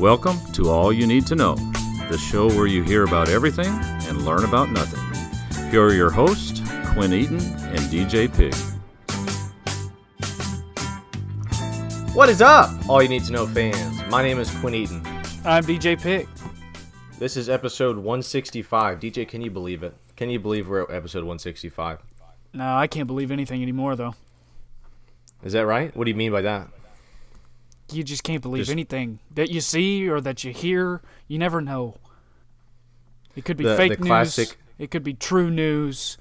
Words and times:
Welcome 0.00 0.38
to 0.54 0.70
All 0.70 0.90
You 0.90 1.06
Need 1.06 1.26
to 1.26 1.34
Know, 1.34 1.54
the 2.08 2.16
show 2.16 2.48
where 2.48 2.66
you 2.66 2.82
hear 2.82 3.04
about 3.04 3.28
everything 3.28 3.66
and 3.66 4.24
learn 4.24 4.44
about 4.44 4.70
nothing. 4.70 4.98
Here 5.70 5.84
are 5.84 5.92
your 5.92 6.10
hosts, 6.10 6.62
Quinn 6.92 7.12
Eaton 7.12 7.36
and 7.36 7.78
DJ 7.78 8.26
Pig. 8.34 8.54
What 12.14 12.30
is 12.30 12.40
up, 12.40 12.70
all 12.88 13.02
you 13.02 13.08
need 13.08 13.22
to 13.24 13.32
know 13.32 13.46
fans? 13.46 14.02
My 14.08 14.22
name 14.22 14.38
is 14.38 14.50
Quinn 14.60 14.74
Eaton. 14.74 15.06
I'm 15.44 15.62
DJ 15.62 16.00
Pig. 16.00 16.26
This 17.18 17.36
is 17.36 17.50
episode 17.50 17.96
165. 17.96 18.98
DJ, 18.98 19.28
can 19.28 19.42
you 19.42 19.50
believe 19.50 19.82
it? 19.82 19.94
Can 20.16 20.30
you 20.30 20.40
believe 20.40 20.68
we're 20.68 20.82
at 20.82 20.90
episode 20.90 21.24
165? 21.24 21.98
No, 22.54 22.76
I 22.76 22.86
can't 22.86 23.06
believe 23.06 23.30
anything 23.30 23.62
anymore, 23.62 23.94
though. 23.94 24.14
Is 25.44 25.52
that 25.52 25.66
right? 25.66 25.94
What 25.94 26.04
do 26.04 26.10
you 26.10 26.16
mean 26.16 26.32
by 26.32 26.40
that? 26.42 26.68
You 27.90 28.02
just 28.02 28.22
can't 28.24 28.40
believe 28.42 28.62
Just- 28.62 28.70
anything 28.72 29.18
that 29.34 29.50
you 29.50 29.60
see 29.60 30.08
or 30.08 30.20
that 30.20 30.44
you 30.44 30.52
hear. 30.52 31.02
You 31.28 31.38
never 31.38 31.60
know. 31.60 31.96
It 33.36 33.44
could 33.44 33.56
be 33.56 33.64
The- 33.64 33.76
fake 33.76 33.98
the 33.98 34.04
classic- 34.06 34.48
news. 34.48 34.56
It 34.78 34.90
could 34.90 35.02
be 35.04 35.14
true 35.14 35.50
news. 35.50 36.18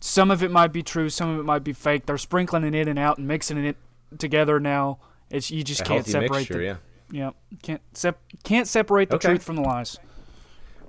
Some 0.00 0.30
of 0.30 0.42
it 0.42 0.50
might 0.50 0.72
be 0.72 0.82
true. 0.82 1.10
Some 1.10 1.28
of 1.30 1.38
it 1.38 1.44
might 1.44 1.62
be 1.64 1.72
fake. 1.72 2.06
They're 2.06 2.18
sprinkling 2.18 2.64
it 2.64 2.74
in 2.74 2.88
and 2.88 2.98
out 2.98 3.18
and 3.18 3.28
mixing 3.28 3.58
it 3.58 3.76
together 4.18 4.58
now. 4.58 4.98
It's 5.30 5.50
you 5.50 5.62
just 5.62 5.82
A 5.82 5.84
can't 5.84 6.06
separate. 6.06 6.30
mixture, 6.30 6.54
the, 6.58 6.64
yeah. 6.64 6.76
yeah. 7.10 7.30
Can't 7.62 7.82
sep- 7.92 8.20
Can't 8.42 8.66
separate 8.66 9.10
the 9.10 9.16
Okay. 9.16 9.28
truth 9.28 9.42
from 9.42 9.56
the 9.56 9.62
lies. 9.62 9.98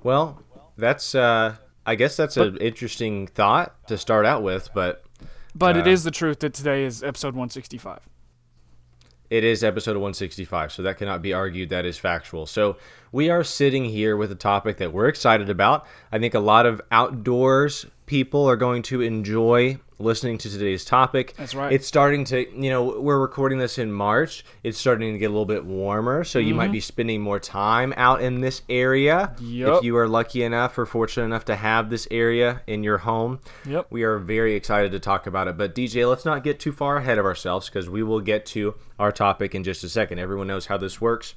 Well, 0.03 0.41
that's, 0.77 1.13
uh, 1.13 1.55
I 1.85 1.95
guess 1.95 2.15
that's 2.15 2.37
an 2.37 2.57
interesting 2.57 3.27
thought 3.27 3.75
to 3.87 3.97
start 3.97 4.25
out 4.25 4.43
with, 4.43 4.69
but 4.73 5.03
But 5.53 5.75
it 5.75 5.85
Uh, 5.85 5.89
is 5.91 6.05
the 6.05 6.11
truth 6.11 6.39
that 6.39 6.53
today 6.53 6.85
is 6.85 7.03
episode 7.03 7.35
165. 7.35 7.99
It 9.31 9.45
is 9.45 9.63
episode 9.63 9.93
165, 9.93 10.73
so 10.73 10.83
that 10.83 10.97
cannot 10.97 11.21
be 11.21 11.31
argued. 11.31 11.69
That 11.69 11.85
is 11.85 11.97
factual. 11.97 12.45
So 12.45 12.75
we 13.13 13.29
are 13.29 13.45
sitting 13.45 13.85
here 13.85 14.17
with 14.17 14.29
a 14.29 14.35
topic 14.35 14.77
that 14.77 14.91
we're 14.91 15.07
excited 15.07 15.49
about. 15.49 15.87
I 16.11 16.19
think 16.19 16.33
a 16.33 16.39
lot 16.39 16.65
of 16.65 16.81
outdoors 16.91 17.85
people 18.11 18.45
are 18.45 18.57
going 18.57 18.81
to 18.81 18.99
enjoy 18.99 19.79
listening 19.97 20.37
to 20.37 20.49
today's 20.49 20.83
topic. 20.83 21.33
That's 21.37 21.55
right. 21.55 21.71
It's 21.71 21.87
starting 21.87 22.25
to, 22.25 22.39
you 22.61 22.69
know, 22.69 22.99
we're 22.99 23.21
recording 23.21 23.57
this 23.57 23.77
in 23.77 23.89
March. 23.89 24.43
It's 24.63 24.77
starting 24.77 25.13
to 25.13 25.17
get 25.17 25.27
a 25.27 25.29
little 25.29 25.45
bit 25.45 25.63
warmer, 25.63 26.25
so 26.25 26.37
you 26.37 26.53
might 26.53 26.65
mm-hmm. 26.65 26.73
be 26.73 26.79
spending 26.81 27.21
more 27.21 27.39
time 27.39 27.93
out 27.95 28.21
in 28.21 28.41
this 28.41 28.63
area. 28.67 29.33
If 29.77 29.85
you 29.85 29.95
are 29.95 30.09
lucky 30.09 30.43
enough 30.43 30.77
or 30.77 30.85
fortunate 30.85 31.23
enough 31.23 31.45
to 31.45 31.55
have 31.55 31.89
this 31.89 32.05
area 32.11 32.63
in 32.67 32.83
your 32.83 32.97
home. 32.97 33.39
Yep. 33.65 33.87
We 33.91 34.03
are 34.03 34.19
very 34.19 34.55
excited 34.55 34.91
to 34.91 34.99
talk 34.99 35.25
about 35.25 35.47
it. 35.47 35.57
But 35.57 35.73
DJ, 35.73 36.09
let's 36.09 36.25
not 36.25 36.43
get 36.43 36.59
too 36.59 36.73
far 36.73 36.97
ahead 36.97 37.17
of 37.17 37.23
ourselves 37.23 37.69
because 37.69 37.89
we 37.89 38.03
will 38.03 38.19
get 38.19 38.45
to 38.47 38.75
our 38.99 39.13
topic 39.13 39.55
in 39.55 39.63
just 39.63 39.85
a 39.85 39.89
second. 39.89 40.19
Everyone 40.19 40.47
knows 40.47 40.65
how 40.65 40.75
this 40.75 40.99
works. 40.99 41.35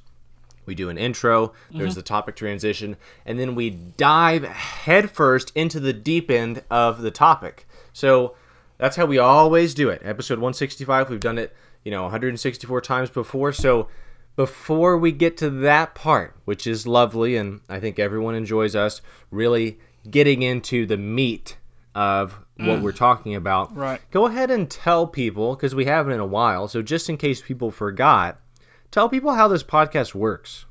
We 0.65 0.75
do 0.75 0.89
an 0.89 0.97
intro, 0.97 1.53
there's 1.71 1.91
mm-hmm. 1.91 1.95
the 1.95 2.03
topic 2.03 2.35
transition, 2.35 2.97
and 3.25 3.39
then 3.39 3.55
we 3.55 3.69
dive 3.69 4.43
headfirst 4.43 5.51
into 5.55 5.79
the 5.79 5.93
deep 5.93 6.29
end 6.31 6.63
of 6.69 7.01
the 7.01 7.11
topic. 7.11 7.67
So 7.93 8.35
that's 8.77 8.95
how 8.95 9.05
we 9.05 9.17
always 9.17 9.73
do 9.73 9.89
it. 9.89 10.01
Episode 10.03 10.39
165, 10.39 11.09
we've 11.09 11.19
done 11.19 11.37
it, 11.37 11.55
you 11.83 11.91
know, 11.91 12.03
164 12.03 12.81
times 12.81 13.09
before. 13.09 13.53
So 13.53 13.87
before 14.35 14.97
we 14.97 15.11
get 15.11 15.37
to 15.37 15.49
that 15.49 15.95
part, 15.95 16.35
which 16.45 16.67
is 16.67 16.85
lovely, 16.85 17.37
and 17.37 17.61
I 17.69 17.79
think 17.79 17.99
everyone 17.99 18.35
enjoys 18.35 18.75
us 18.75 19.01
really 19.31 19.79
getting 20.09 20.41
into 20.41 20.85
the 20.85 20.97
meat 20.97 21.57
of 21.95 22.37
what 22.57 22.81
we're 22.81 22.91
mm. 22.91 22.97
talking 22.97 23.35
about. 23.35 23.75
Right. 23.75 24.01
Go 24.11 24.25
ahead 24.25 24.51
and 24.51 24.69
tell 24.69 25.07
people, 25.07 25.55
because 25.55 25.73
we 25.73 25.85
haven't 25.85 26.13
in 26.13 26.19
a 26.19 26.25
while, 26.25 26.67
so 26.67 26.81
just 26.81 27.09
in 27.09 27.17
case 27.17 27.41
people 27.41 27.71
forgot, 27.71 28.39
tell 28.95 29.09
people 29.09 29.33
how 29.33 29.49
this 29.49 29.61
podcast 29.61 30.15
works. 30.15 30.63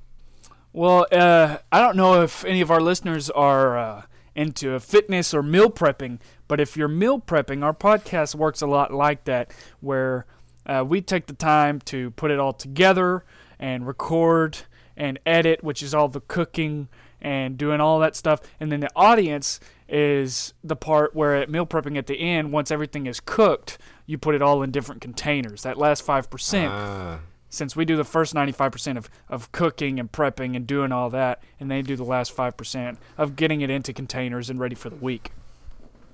Well, 0.72 1.06
uh, 1.12 1.58
I 1.70 1.78
don't 1.78 1.94
know 1.94 2.22
if 2.22 2.42
any 2.46 2.62
of 2.62 2.70
our 2.70 2.80
listeners 2.80 3.28
are 3.28 3.76
uh, 3.76 4.02
into 4.34 4.80
fitness 4.80 5.34
or 5.34 5.42
meal 5.42 5.70
prepping, 5.70 6.20
but 6.48 6.58
if 6.58 6.74
you're 6.74 6.88
meal 6.88 7.20
prepping, 7.20 7.62
our 7.62 7.74
podcast 7.74 8.34
works 8.34 8.62
a 8.62 8.66
lot 8.66 8.94
like 8.94 9.24
that, 9.24 9.52
where 9.80 10.24
uh, 10.64 10.82
we 10.88 11.02
take 11.02 11.26
the 11.26 11.34
time 11.34 11.80
to 11.80 12.12
put 12.12 12.30
it 12.30 12.38
all 12.38 12.54
together 12.54 13.26
and 13.58 13.86
record 13.86 14.56
and 14.96 15.18
edit, 15.26 15.62
which 15.62 15.82
is 15.82 15.92
all 15.92 16.08
the 16.08 16.22
cooking 16.22 16.88
and 17.20 17.58
doing 17.58 17.78
all 17.78 17.98
that 17.98 18.16
stuff. 18.16 18.40
And 18.58 18.72
then 18.72 18.80
the 18.80 18.90
audience 18.96 19.60
is 19.86 20.54
the 20.64 20.76
part 20.76 21.14
where 21.14 21.36
at 21.36 21.50
meal 21.50 21.66
prepping 21.66 21.98
at 21.98 22.06
the 22.06 22.18
end, 22.18 22.52
once 22.52 22.70
everything 22.70 23.04
is 23.04 23.20
cooked, 23.20 23.76
you 24.06 24.16
put 24.16 24.34
it 24.34 24.40
all 24.40 24.62
in 24.62 24.70
different 24.70 25.02
containers. 25.02 25.62
That 25.62 25.76
last 25.76 26.06
5% 26.06 26.68
Ah, 26.70 27.20
since 27.54 27.76
we 27.76 27.84
do 27.84 27.96
the 27.96 28.04
first 28.04 28.34
95% 28.34 28.96
of, 28.96 29.08
of 29.28 29.52
cooking 29.52 30.00
and 30.00 30.10
prepping 30.10 30.56
and 30.56 30.66
doing 30.66 30.92
all 30.92 31.08
that, 31.10 31.42
and 31.60 31.70
they 31.70 31.82
do 31.82 31.96
the 31.96 32.04
last 32.04 32.36
5% 32.36 32.96
of 33.16 33.36
getting 33.36 33.60
it 33.60 33.70
into 33.70 33.92
containers 33.92 34.50
and 34.50 34.58
ready 34.58 34.74
for 34.74 34.90
the 34.90 34.96
week. 34.96 35.30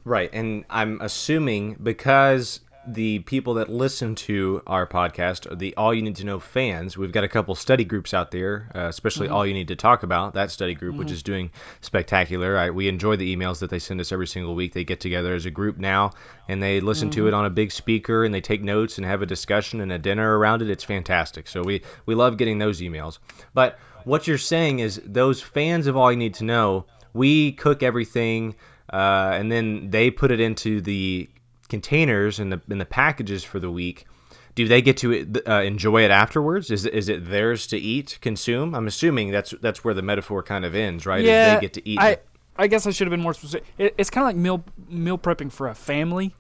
right. 0.05 0.31
And 0.33 0.65
I'm 0.71 1.01
assuming 1.01 1.77
because 1.83 2.61
the 2.87 3.19
people 3.21 3.55
that 3.55 3.69
listen 3.69 4.15
to 4.15 4.63
our 4.67 4.87
podcast 4.87 5.51
are 5.51 5.55
the 5.55 5.77
All 5.77 5.93
You 5.93 6.01
Need 6.01 6.17
to 6.17 6.25
Know 6.25 6.41
fans, 6.41 6.97
we've 6.97 7.13
got 7.13 7.25
a 7.25 7.29
couple 7.29 7.55
study 7.55 7.85
groups 7.85 8.15
out 8.15 8.31
there, 8.31 8.71
uh, 8.75 8.87
especially 8.87 9.29
All 9.29 9.47
You 9.47 9.53
Need 9.53 9.69
to 9.69 9.77
Talk 9.77 10.03
About, 10.03 10.35
that 10.35 10.51
study 10.51 10.75
group, 10.75 10.97
which 10.97 11.11
is 11.11 11.23
doing 11.23 11.51
spectacular. 11.83 12.57
I, 12.57 12.71
we 12.71 12.89
enjoy 12.89 13.17
the 13.17 13.37
emails 13.37 13.59
that 13.61 13.71
they 13.71 13.79
send 13.79 14.01
us 14.01 14.13
every 14.13 14.27
single 14.27 14.55
week. 14.55 14.73
They 14.73 14.85
get 14.85 14.99
together 14.99 15.35
as 15.35 15.45
a 15.45 15.51
group 15.51 15.77
now 15.77 16.13
and 16.49 16.63
they 16.63 16.81
listen 16.81 17.11
to 17.11 17.29
it 17.29 17.35
on 17.35 17.45
a 17.45 17.51
big 17.51 17.71
speaker 17.71 18.25
and 18.25 18.33
they 18.33 18.41
take 18.41 18.63
notes 18.63 18.97
and 18.97 19.07
have 19.07 19.21
a 19.21 19.27
discussion 19.27 19.81
and 19.81 19.93
a 19.93 19.99
dinner 19.99 20.39
around 20.39 20.63
it. 20.63 20.71
It's 20.71 20.85
fantastic. 20.85 21.49
So 21.49 21.63
we, 21.63 21.83
we 22.07 22.15
love 22.15 22.39
getting 22.39 22.59
those 22.59 22.81
emails. 22.81 23.19
But 23.53 23.79
what 24.05 24.27
you're 24.27 24.39
saying 24.39 24.79
is 24.79 25.03
those 25.05 25.43
fans 25.43 25.87
of 25.87 25.97
All 25.97 26.11
You 26.11 26.17
Need 26.17 26.35
to 26.35 26.45
Know, 26.45 26.87
we 27.13 27.53
cook 27.53 27.83
everything 27.83 28.57
uh, 28.91 29.33
and 29.35 29.53
then 29.53 29.91
they 29.91 30.11
put 30.11 30.31
it 30.31 30.41
into 30.41 30.81
the 30.81 31.29
containers 31.71 32.39
and 32.39 32.53
the 32.53 32.61
in 32.69 32.77
the 32.79 32.85
packages 32.85 33.43
for 33.43 33.59
the 33.59 33.71
week. 33.71 34.05
Do 34.55 34.69
they 34.69 34.83
get 34.83 34.99
to 34.99 35.41
uh, 35.47 35.63
enjoy 35.63 36.05
it 36.05 36.11
afterwards? 36.11 36.71
Is 36.71 36.85
is 36.85 37.09
it 37.09 37.31
theirs 37.31 37.67
to 37.69 37.79
eat, 37.79 38.19
consume? 38.21 38.75
I'm 38.75 38.87
assuming 38.87 39.31
that's 39.31 39.55
that's 39.63 39.83
where 39.85 39.95
the 39.95 40.03
metaphor 40.03 40.43
kind 40.43 40.65
of 40.67 40.75
ends, 40.75 41.07
right? 41.07 41.25
Yeah, 41.25 41.55
they 41.55 41.61
get 41.61 41.73
to 41.75 41.89
eat. 41.89 41.99
I. 41.99 42.19
I 42.57 42.67
guess 42.67 42.87
I 42.87 42.91
should 42.91 43.07
have 43.07 43.11
been 43.11 43.23
more 43.23 43.33
specific. 43.33 43.67
It, 43.79 43.95
it's 43.97 44.11
kind 44.11 44.23
of 44.25 44.29
like 44.29 44.37
meal 44.37 44.63
meal 44.87 45.17
prepping 45.17 45.51
for 45.51 45.69
a 45.69 45.75
family. 45.75 46.35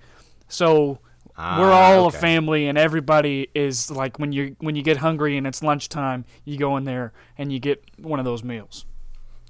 So 0.49 0.99
Ah, 1.43 1.59
we're 1.59 1.73
all 1.73 2.07
okay. 2.07 2.19
a 2.19 2.21
family, 2.21 2.67
and 2.67 2.77
everybody 2.77 3.49
is 3.55 3.91
like 3.91 4.19
when 4.19 4.31
you 4.31 4.55
when 4.59 4.77
you 4.77 4.83
get 4.83 4.99
hungry 4.99 5.39
and 5.39 5.47
it's 5.47 5.63
lunchtime, 5.63 6.27
you 6.45 6.59
go 6.59 6.77
in 6.77 6.85
there 6.85 7.15
and 7.39 7.51
you 7.51 7.59
get 7.59 7.83
one 7.97 8.19
of 8.19 8.27
those 8.27 8.45
meals. 8.45 8.85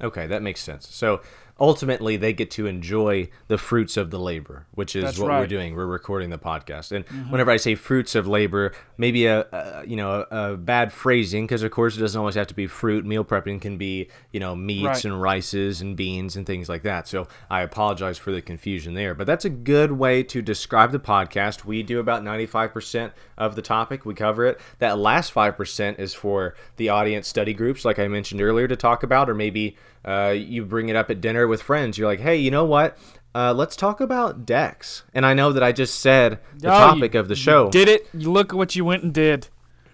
Okay, 0.01 0.29
that 0.29 0.43
makes 0.43 0.61
sense. 0.61 0.87
So 0.89 1.21
ultimately, 1.61 2.17
they 2.17 2.33
get 2.33 2.51
to 2.53 2.67
enjoy 2.67 3.29
the 3.49 3.59
fruits 3.59 3.97
of 3.97 4.11
the 4.11 4.19
labor, 4.19 4.67
which 4.73 4.97
is 4.97 5.05
That's 5.05 5.19
what 5.19 5.29
we're. 5.29 5.41
Mm-hmm. 5.41 5.49
doing. 5.51 5.75
We're 5.77 5.87
recording 5.87 6.31
the 6.31 6.39
podcast, 6.39 6.93
and 6.93 7.05
whenever 7.31 7.51
I 7.51 7.57
say 7.57 7.75
fruits 7.75 8.15
of 8.15 8.27
labor, 8.27 8.73
maybe 8.97 9.27
a, 9.27 9.41
a 9.53 9.85
you 9.87 9.97
know 9.97 10.25
a, 10.31 10.53
a 10.53 10.57
bad 10.57 10.93
phrasing 10.93 11.45
because 11.47 11.63
of 11.63 11.71
course 11.71 11.97
it 11.97 12.01
doesn't 12.01 12.19
always 12.19 12.35
have 12.37 12.47
to 12.49 12.55
be 12.55 12.67
fruit. 12.67 13.05
Meal 13.05 13.25
prepping 13.25 13.61
can 13.61 13.77
be 13.77 14.09
you 14.33 14.41
know 14.41 14.55
meats 14.57 14.81
Right. 14.87 15.05
and 15.07 15.21
rices 15.21 15.81
and 15.81 15.97
beans 15.97 16.37
and 16.37 16.47
things 16.47 16.69
like 16.69 16.83
that. 16.85 17.07
So 17.09 17.29
I 17.51 17.63
apologize 17.63 18.17
for 18.19 18.31
the 18.33 18.41
confusion 18.43 18.95
there, 18.95 19.15
but 19.15 19.27
that's 19.27 19.45
a 19.45 19.51
good 19.51 19.93
way 19.93 20.23
to 20.25 20.41
describe 20.43 20.93
the 20.93 20.99
podcast. 21.01 21.65
We 21.65 21.83
do 21.83 21.99
about 22.01 22.25
ninety 22.25 22.47
five 22.47 22.73
percent 22.73 23.13
of 23.37 23.57
the 23.57 23.63
topic. 23.63 24.05
We 24.07 24.15
cover 24.15 24.47
it. 24.47 24.61
That 24.79 24.99
last 24.99 25.33
five 25.33 25.57
percent 25.57 25.99
is 25.99 26.15
for 26.15 26.55
the 26.77 26.89
audience 26.89 27.29
study 27.29 27.53
groups, 27.55 27.85
like 27.85 27.99
I 27.99 28.09
mentioned 28.09 28.41
earlier, 28.41 28.69
to 28.69 28.77
talk 28.77 29.03
about, 29.03 29.29
or 29.29 29.35
maybe 29.35 29.77
uh, 30.05 30.35
you 30.37 30.65
bring 30.65 30.89
it 30.89 30.97
up 30.97 31.11
at 31.11 31.21
dinner 31.21 31.47
with 31.47 31.63
friends. 31.63 31.99
You're 31.99 32.09
like, 32.09 32.21
hey, 32.21 32.37
you 32.37 32.51
know 32.51 32.65
what? 32.65 32.97
Uh, 33.35 33.53
let's 33.55 33.77
talk 33.77 34.01
about 34.01 34.45
decks. 34.45 35.05
And 35.15 35.25
I 35.25 35.35
know 35.35 35.53
that 35.53 35.63
I 35.63 35.73
just 35.73 36.01
said 36.01 36.41
the 36.59 36.69
Oh, 36.69 36.73
you- 36.73 36.79
topic 36.95 37.15
of 37.15 37.29
the 37.29 37.37
show. 37.37 37.71
Did 37.71 37.89
it? 37.89 38.09
You 38.13 38.33
look 38.33 38.53
at 38.53 38.57
what 38.57 38.75
you 38.75 38.85
went 38.85 39.03
and 39.05 39.15
did. 39.15 39.49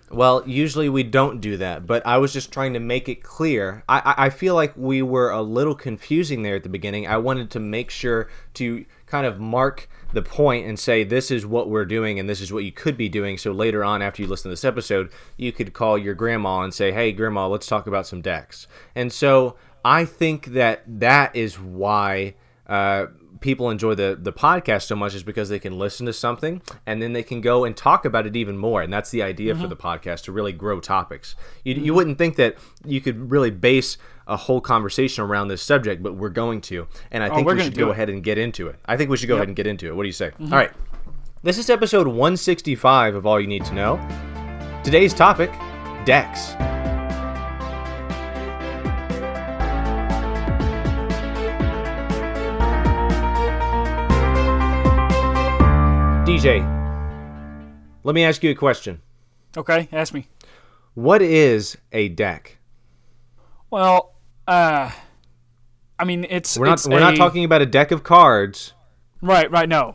Well, 0.09 0.45
usually 0.47 0.89
we 0.89 1.03
don't 1.03 1.41
do 1.41 1.57
that, 1.57 1.85
but 1.85 2.07
I 2.07 2.19
was 2.19 2.33
just 2.33 2.53
trying 2.53 2.75
to 2.75 2.79
make 2.79 3.09
it 3.09 3.25
clear. 3.25 3.83
I, 3.89 4.15
I, 4.17 4.27
I 4.27 4.31
feel 4.31 4.55
like 4.55 4.73
we 4.77 5.03
were 5.03 5.31
a 5.31 5.43
little 5.43 5.75
confusing 5.75 6.43
there 6.45 6.55
at 6.55 6.63
the 6.63 6.69
beginning. 6.69 7.09
I 7.09 7.17
wanted 7.17 7.51
to 7.51 7.61
make 7.61 7.91
sure 7.91 8.29
to 8.55 8.85
kind 9.07 9.27
of 9.27 9.41
mark 9.41 9.89
the 10.13 10.23
point 10.23 10.65
and 10.65 10.79
say 10.79 11.03
this 11.03 11.33
is 11.33 11.45
what 11.45 11.69
we're 11.69 11.85
doing 11.85 12.21
and 12.21 12.29
this 12.29 12.41
is 12.41 12.53
what 12.53 12.63
you 12.63 12.71
could 12.71 12.97
be 12.97 13.09
doing. 13.09 13.37
So 13.37 13.51
later 13.51 13.83
on, 13.83 14.01
after 14.01 14.23
you 14.23 14.29
listen 14.29 14.45
to 14.45 14.53
this 14.53 14.65
episode, 14.65 15.11
you 15.37 15.51
could 15.51 15.73
call 15.73 15.99
your 15.99 16.15
grandma 16.15 16.61
and 16.61 16.73
say, 16.73 16.93
"Hey, 16.93 17.11
grandma, 17.11 17.49
let's 17.49 17.67
talk 17.67 17.89
about 17.89 18.07
some 18.07 18.21
decks." 18.23 18.69
And 18.95 19.13
so 19.13 19.57
I 19.87 20.05
think 20.05 20.47
that 20.47 20.83
that 21.01 21.35
is 21.37 21.59
why. 21.59 22.35
Uh, 22.67 23.07
people 23.41 23.69
enjoy 23.71 23.95
the 23.95 24.19
the 24.21 24.33
podcast 24.33 24.85
so 24.85 24.97
much 24.97 25.15
is 25.15 25.23
because 25.23 25.51
they 25.51 25.59
can 25.59 25.79
listen 25.79 26.07
to 26.07 26.13
something 26.13 26.61
and 26.87 27.01
then 27.03 27.13
they 27.13 27.23
can 27.23 27.41
go 27.43 27.65
and 27.67 27.77
talk 27.77 28.05
about 28.07 28.27
it 28.27 28.35
even 28.35 28.57
more. 28.57 28.81
And 28.83 28.91
that's 28.93 29.11
the 29.11 29.23
idea 29.23 29.53
Mm-hmm. 29.53 29.63
for 29.63 29.69
the 29.69 29.77
podcast 29.77 30.25
to 30.25 30.33
really 30.33 30.53
grow 30.53 30.81
topics. 30.81 31.37
You, 31.63 31.75
you 31.75 31.95
wouldn't 31.95 32.17
think 32.19 32.37
that 32.37 32.57
you 32.85 33.01
could 33.01 33.31
really 33.31 33.51
base 33.51 33.99
a 34.27 34.37
whole 34.37 34.61
conversation 34.63 35.23
around 35.23 35.49
this 35.49 35.63
subject 35.63 36.03
but 36.03 36.15
we're 36.17 36.31
going 36.31 36.61
to. 36.63 36.89
And 37.13 37.23
i 37.23 37.29
think 37.29 37.43
Oh, 37.43 37.45
we're 37.45 37.57
we 37.57 37.63
should 37.65 37.77
go 37.79 37.89
it. 37.91 37.93
ahead 37.93 38.09
and 38.09 38.25
get 38.25 38.39
into 38.39 38.67
it. 38.69 38.77
I 38.87 38.97
think 38.97 39.11
we 39.11 39.17
should 39.19 39.29
go 39.29 39.35
Yep. 39.35 39.41
ahead 39.41 39.49
and 39.51 39.57
get 39.57 39.67
into 39.69 39.87
it. 39.87 39.95
What 39.95 40.03
do 40.05 40.09
you 40.09 40.13
say? 40.25 40.33
All 40.41 40.49
right. 40.49 40.73
This 41.45 41.59
is 41.59 41.69
episode 41.71 42.09
165 42.09 43.15
of 43.15 43.27
all 43.27 43.39
you 43.39 43.47
need 43.47 43.65
to 43.67 43.75
know. 43.75 44.01
Today's 44.83 45.15
topic 45.15 45.51
decks 46.07 46.55
DJ, 56.37 56.61
let 58.05 58.15
me 58.15 58.23
ask 58.23 58.43
you 58.43 58.51
a 58.51 58.55
question. 58.55 59.01
Okay, 59.57 59.89
ask 59.91 60.13
me. 60.13 60.29
What 60.93 61.23
is 61.23 61.79
a 61.93 62.11
deck? 62.11 62.59
Well, 63.71 64.13
uh, 64.47 64.91
I 65.99 66.05
mean, 66.05 66.27
it's 66.29 66.59
We're 66.59 66.67
not 66.67 66.75
it's 66.75 66.87
we're 66.87 67.01
not 67.01 67.17
talking 67.17 67.43
about 67.43 67.63
a 67.63 67.67
deck 67.67 67.91
of 67.91 68.03
cards. 68.03 68.75
Right, 69.23 69.51
right. 69.51 69.67
No, 69.67 69.95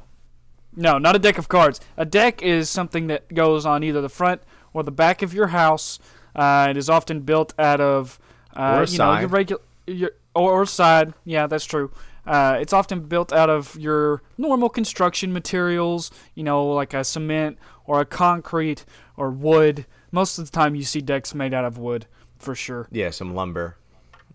no, 0.75 0.97
not 0.97 1.15
a 1.15 1.19
deck 1.19 1.37
of 1.37 1.47
cards. 1.47 1.79
A 1.95 2.05
deck 2.05 2.41
is 2.41 2.71
something 2.71 3.05
that 3.05 3.31
goes 3.31 3.67
on 3.67 3.83
either 3.83 4.01
the 4.01 4.09
front 4.09 4.41
or 4.73 4.81
the 4.81 4.91
back 4.91 5.21
of 5.21 5.35
your 5.35 5.47
house. 5.47 5.99
Uh, 6.35 6.69
it 6.71 6.75
is 6.75 6.89
often 6.89 7.19
built 7.19 7.53
out 7.59 7.79
of 7.79 8.19
uh, 8.55 8.77
Or 8.77 8.81
a 8.81 8.87
you 8.87 8.97
know 8.97 9.19
your 9.19 9.29
regular 9.29 9.61
your 9.85 10.11
or, 10.33 10.61
or 10.61 10.65
side. 10.65 11.13
Yeah, 11.23 11.45
that's 11.45 11.65
true. 11.65 11.91
Uh, 12.25 12.57
it's 12.59 12.73
often 12.73 13.01
built 13.01 13.33
out 13.33 13.49
of 13.49 13.75
your 13.79 14.21
normal 14.37 14.69
construction 14.69 15.33
materials. 15.33 16.11
You 16.35 16.43
know, 16.43 16.65
like 16.67 16.93
a 16.93 17.03
cement 17.03 17.57
or 17.85 17.99
a 18.01 18.05
concrete 18.05 18.85
or 19.17 19.31
wood. 19.31 19.85
Most 20.11 20.37
of 20.37 20.45
the 20.45 20.51
time, 20.51 20.75
you 20.75 20.83
see 20.83 21.01
decks 21.01 21.33
made 21.33 21.53
out 21.53 21.65
of 21.65 21.77
wood 21.77 22.05
for 22.37 22.53
sure. 22.55 22.87
Yeah, 22.91 23.09
some 23.11 23.33
lumber. 23.33 23.77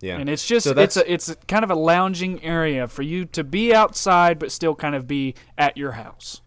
Yeah. 0.00 0.18
And 0.18 0.28
it's 0.28 0.46
just 0.46 0.64
so 0.64 0.72
it's 0.72 0.96
a, 0.98 1.10
it's 1.10 1.28
a 1.30 1.36
kind 1.36 1.64
of 1.64 1.70
a 1.70 1.74
lounging 1.74 2.42
area 2.44 2.86
for 2.86 3.02
you 3.02 3.24
to 3.26 3.42
be 3.42 3.74
outside 3.74 4.38
but 4.38 4.52
still 4.52 4.74
kind 4.74 4.94
of 4.94 5.06
be 5.06 5.34
at 5.56 5.76
your 5.78 5.92
house. 5.92 6.42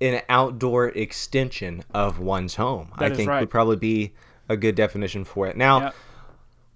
an 0.00 0.20
outdoor 0.28 0.88
extension 0.88 1.84
of 1.94 2.18
one's 2.18 2.56
home. 2.56 2.88
I 2.94 2.98
That 3.00 3.12
is 3.12 3.16
think 3.18 3.30
right. 3.30 3.40
would 3.40 3.50
probably 3.50 3.76
be 3.76 4.12
a 4.48 4.56
good 4.56 4.74
definition 4.74 5.24
for 5.24 5.46
it. 5.46 5.56
Now, 5.56 5.78
Yeah. 5.80 5.90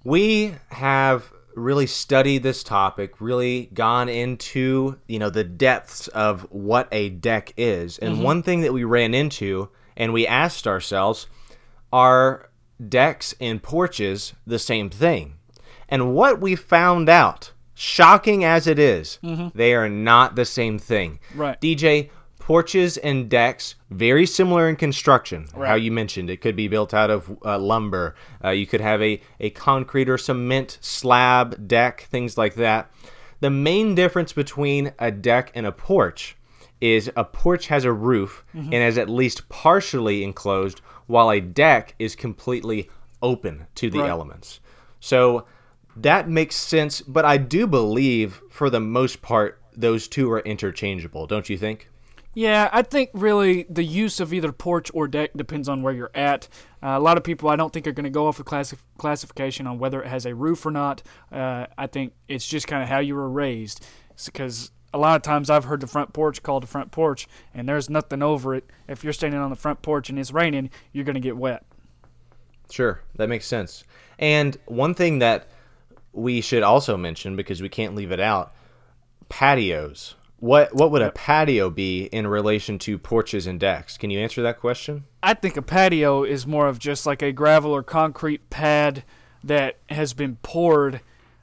we 0.05 0.55
have 0.71 1.33
really 1.57 1.87
studied 1.87 2.43
this 2.43 2.63
topic, 2.63 3.21
really 3.21 3.71
gone 3.73 4.09
into, 4.09 4.99
you 5.09 5.19
know, 5.19 5.31
the 5.31 5.43
depths 5.43 6.07
of 6.09 6.43
what 6.51 6.87
a 6.93 7.09
deck 7.09 7.53
is. 7.57 7.97
Mm-hmm. 7.97 8.05
And 8.05 8.23
one 8.23 8.43
thing 8.43 8.61
that 8.61 8.73
we 8.73 8.85
ran 8.85 9.15
into 9.15 9.71
and 9.97 10.13
we 10.13 10.27
asked 10.27 10.67
ourselves, 10.67 11.27
are 11.93 12.51
decks 12.87 13.35
and 13.41 13.63
porches 13.63 14.35
the 14.47 14.59
same 14.59 14.91
thing? 14.91 15.35
And 15.89 16.15
what 16.15 16.41
we 16.41 16.57
found 16.57 17.09
out, 17.09 17.53
shocking 17.75 18.45
as 18.45 18.67
it 18.67 18.79
is, 18.79 19.19
they 19.55 19.75
are 19.75 19.89
not 19.89 20.37
the 20.37 20.45
same 20.45 20.79
thing. 20.79 21.21
Mm-hmm. 21.31 21.41
Right. 21.41 21.61
DJ, 21.61 22.11
porches 22.47 22.97
and 22.99 23.29
decks 23.29 23.75
very 23.91 24.25
similar 24.25 24.69
in 24.69 24.77
construction. 24.77 25.49
How 25.67 25.75
you 25.75 25.91
mentioned, 25.91 26.31
it 26.31 26.41
could 26.41 26.55
be 26.55 26.69
built 26.69 26.95
out 26.95 27.11
of 27.11 27.37
uh, 27.45 27.59
lumber. 27.59 28.15
Uh, 28.45 28.51
you 28.51 28.69
could 28.69 28.81
have 28.81 29.03
a 29.03 29.21
a 29.41 29.51
concrete 29.51 30.09
or 30.09 30.17
cement 30.17 30.79
slab 30.81 31.67
deck, 31.67 32.03
things 32.03 32.39
like 32.39 32.55
that. 32.55 32.89
The 33.41 33.51
main 33.51 33.97
difference 33.97 34.33
between 34.33 34.93
a 35.01 35.11
deck 35.11 35.51
and 35.57 35.67
a 35.67 35.73
porch 35.73 36.37
is 36.81 37.11
a 37.17 37.25
porch 37.25 37.67
has 37.67 37.85
a 37.85 37.93
roof 37.93 38.45
and 38.55 38.75
is 38.75 38.97
at 38.97 39.09
least 39.09 39.49
partially 39.49 40.23
enclosed, 40.23 40.81
while 41.09 41.31
a 41.33 41.41
deck 41.41 41.97
is 41.99 42.15
completely 42.15 42.89
open 43.23 43.67
to 43.75 43.91
the 43.91 43.99
Right. 44.01 44.09
elements. 44.11 44.61
So 45.01 45.47
that 45.97 46.29
makes 46.29 46.55
sense, 46.55 47.01
but 47.01 47.25
I 47.25 47.39
do 47.39 47.67
believe 47.67 48.41
for 48.51 48.71
the 48.71 48.79
most 48.81 49.21
part 49.21 49.61
those 49.77 50.07
two 50.07 50.31
are 50.31 50.41
interchangeable, 50.41 51.27
don't 51.27 51.51
you 51.51 51.59
think? 51.59 51.89
Yeah, 52.37 52.69
I 52.71 52.83
think 52.83 53.09
really 53.15 53.63
the 53.71 53.83
use 53.83 54.21
of 54.21 54.35
either 54.35 54.53
porch 54.53 54.91
or 54.93 55.09
deck 55.09 55.31
depends 55.35 55.71
on 55.71 55.81
where 55.81 55.95
you're 55.95 56.11
at. 56.15 56.49
Uh, 56.83 56.89
a 56.89 57.01
lot 57.01 57.17
of 57.17 57.25
people 57.25 57.49
I 57.49 57.57
don't 57.57 57.73
think 57.73 57.87
are 57.87 57.93
going 57.93 58.05
to 58.05 58.11
go 58.11 58.27
off 58.27 58.37
classi- 58.41 58.77
classification 58.99 59.67
on 59.67 59.79
whether 59.79 60.03
it 60.03 60.09
has 60.09 60.27
a 60.27 60.35
roof 60.35 60.67
or 60.67 60.71
not. 60.71 61.03
Uh, 61.33 61.65
I 61.79 61.87
think 61.87 62.13
it's 62.29 62.47
just 62.47 62.67
kind 62.67 62.83
of 62.83 62.91
how 62.91 62.99
you 62.99 63.15
were 63.15 63.31
raised. 63.31 63.87
Because 64.23 64.71
a 64.93 64.99
lot 64.99 65.17
of 65.17 65.23
times 65.23 65.49
I've 65.49 65.65
heard 65.65 65.81
the 65.81 65.87
front 65.87 66.13
porch 66.13 66.43
called 66.43 66.65
the 66.65 66.67
front 66.67 66.91
porch, 66.91 67.27
and 67.55 67.67
there's 67.67 67.89
nothing 67.89 68.23
over 68.23 68.55
it. 68.55 68.65
If 68.87 69.03
you're 69.03 69.15
standing 69.15 69.41
on 69.41 69.49
the 69.49 69.57
front 69.57 69.81
porch 69.81 70.11
and 70.11 70.19
it's 70.19 70.31
raining, 70.31 70.69
you're 70.93 71.07
going 71.07 71.15
to 71.15 71.21
get 71.21 71.39
wet. 71.39 71.65
Sure, 72.71 73.01
that 73.15 73.31
makes 73.31 73.47
sense. 73.47 73.83
And 74.19 74.59
one 74.67 74.93
thing 74.93 75.21
that 75.21 75.49
we 76.13 76.43
should 76.43 76.63
also 76.63 76.99
mention 76.99 77.35
because 77.35 77.63
we 77.63 77.71
can't 77.71 77.95
leave 77.95 78.13
it 78.13 78.21
out, 78.21 78.53
patios. 79.31 80.17
What 80.39 80.75
what 80.75 80.91
would 80.91 81.03
a 81.03 81.13
patio 81.13 81.71
be 81.71 82.05
in 82.05 82.27
relation 82.27 82.79
to 82.81 82.99
porches 82.99 83.47
and 83.47 83.59
decks? 83.59 83.97
Can 83.97 84.11
you 84.11 84.19
answer 84.19 84.43
that 84.43 84.61
question? 84.61 85.05
I 85.23 85.35
think 85.35 85.57
a 85.57 85.63
patio 85.63 86.25
is 86.25 86.47
more 86.47 86.69
of 86.69 86.79
just 86.79 87.07
like 87.07 87.23
a 87.23 87.33
gravel 87.33 87.73
or 87.73 87.83
concrete 87.83 88.51
pad 88.51 89.03
that 89.43 89.79
has 89.89 90.13
been 90.13 90.37
poured 90.43 91.01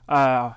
uh, 0.07 0.53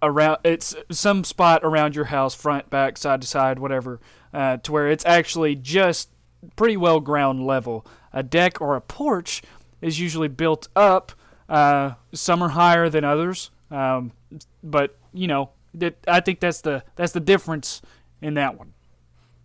around. 0.00 0.38
It's 0.44 0.76
some 0.90 1.24
spot 1.24 1.62
around 1.64 1.96
your 1.96 2.06
house, 2.06 2.34
front, 2.34 2.70
back, 2.70 2.98
side 2.98 3.22
to 3.22 3.26
side, 3.26 3.58
whatever, 3.58 4.00
uh, 4.32 4.58
to 4.58 4.72
where 4.72 4.88
it's 4.88 5.04
actually 5.04 5.56
just 5.56 6.10
pretty 6.54 6.76
well 6.76 7.00
ground 7.00 7.44
level. 7.44 7.84
A 8.12 8.22
deck 8.22 8.60
or 8.60 8.76
a 8.76 8.80
porch 8.80 9.42
is 9.80 9.98
usually 9.98 10.28
built 10.28 10.68
up. 10.76 11.12
Uh, 11.48 11.94
some 12.12 12.42
are 12.42 12.50
higher 12.50 12.88
than 12.88 13.04
others, 13.04 13.50
um, 13.70 14.12
but 14.62 14.96
you 15.12 15.26
know, 15.26 15.50
that 15.74 15.96
I 16.06 16.20
think 16.20 16.40
that's 16.40 16.60
the 16.60 16.82
that's 16.96 17.12
the 17.12 17.20
difference 17.20 17.82
in 18.20 18.34
that 18.34 18.58
one. 18.58 18.74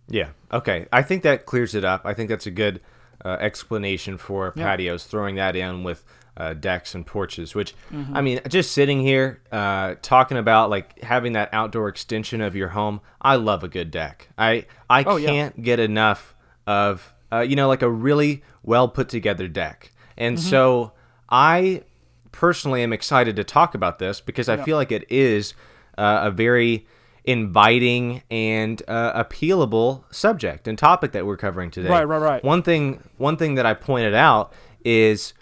Yeah. 0.08 0.30
Okay. 0.52 0.86
I 0.92 1.02
think 1.02 1.22
that 1.24 1.44
clears 1.46 1.74
it 1.74 1.84
up. 1.84 2.02
I 2.04 2.14
think 2.14 2.28
that's 2.30 2.46
a 2.46 2.50
good 2.50 2.80
uh, 3.24 3.36
explanation 3.40 4.16
for 4.16 4.52
Yeah. 4.56 4.64
patios, 4.76 5.04
throwing 5.04 5.34
that 5.36 5.54
in 5.56 5.82
with 5.84 6.04
uh, 6.36 6.54
decks 6.54 6.94
and 6.94 7.04
porches, 7.04 7.54
which, 7.54 7.74
Mm-hmm. 7.92 8.16
I 8.16 8.20
mean, 8.22 8.40
just 8.48 8.70
sitting 8.72 9.00
here 9.02 9.42
uh, 9.50 9.96
talking 10.02 10.36
about 10.38 10.70
like 10.70 11.02
having 11.02 11.32
that 11.32 11.48
outdoor 11.52 11.88
extension 11.88 12.40
of 12.40 12.54
your 12.54 12.68
home, 12.68 13.00
I 13.20 13.34
love 13.36 13.64
a 13.64 13.68
good 13.68 13.90
deck. 13.90 14.28
I, 14.38 14.66
I 14.88 15.02
Oh, 15.02 15.18
can't 15.18 15.60
get 15.62 15.80
enough 15.80 16.34
of, 16.66 17.12
uh, 17.32 17.40
you 17.40 17.56
know, 17.56 17.66
like 17.68 17.82
a 17.82 17.90
really 17.90 18.42
well 18.62 18.88
put 18.88 19.08
together 19.08 19.48
deck. 19.48 19.90
And 20.16 20.36
Mm-hmm. 20.38 20.48
so 20.48 20.92
I 21.28 21.82
personally 22.30 22.82
am 22.84 22.92
excited 22.92 23.34
to 23.36 23.44
talk 23.44 23.74
about 23.74 23.98
this 23.98 24.20
because 24.20 24.48
I 24.48 24.56
Yeah. 24.56 24.64
feel 24.64 24.76
like 24.76 24.92
it 24.92 25.10
is 25.10 25.54
uh, 25.98 26.20
a 26.24 26.30
very 26.30 26.86
inviting 27.24 28.22
and 28.30 28.82
uh, 28.88 29.22
appealable 29.22 30.02
subject 30.10 30.66
and 30.66 30.78
topic 30.78 31.12
that 31.12 31.26
we're 31.26 31.36
covering 31.36 31.70
today. 31.70 31.88
Right, 31.90 32.04
right, 32.04 32.22
right. 32.22 32.42
One 32.44 32.62
thing, 32.62 33.02
one 33.18 33.36
thing 33.36 33.56
that 33.56 33.66
I 33.66 33.74
pointed 33.74 34.14
out 34.14 34.52
is, 34.84 35.34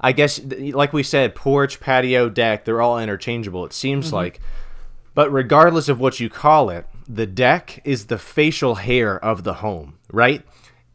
I 0.00 0.12
guess, 0.12 0.40
like 0.42 0.94
we 0.94 1.02
said, 1.02 1.34
porch, 1.34 1.78
patio, 1.78 2.30
deck, 2.30 2.64
they're 2.64 2.80
all 2.80 2.98
interchangeable. 2.98 3.66
It 3.66 3.74
seems 3.74 4.06
Mm-hmm. 4.06 4.14
like, 4.16 4.40
but 5.14 5.30
regardless 5.30 5.88
of 5.90 6.00
what 6.00 6.20
you 6.20 6.30
call 6.30 6.70
it, 6.70 6.86
the 7.08 7.26
deck 7.26 7.80
is 7.84 8.06
the 8.06 8.18
facial 8.18 8.76
hair 8.76 9.22
of 9.22 9.44
the 9.44 9.54
home, 9.54 9.98
right? 10.12 10.42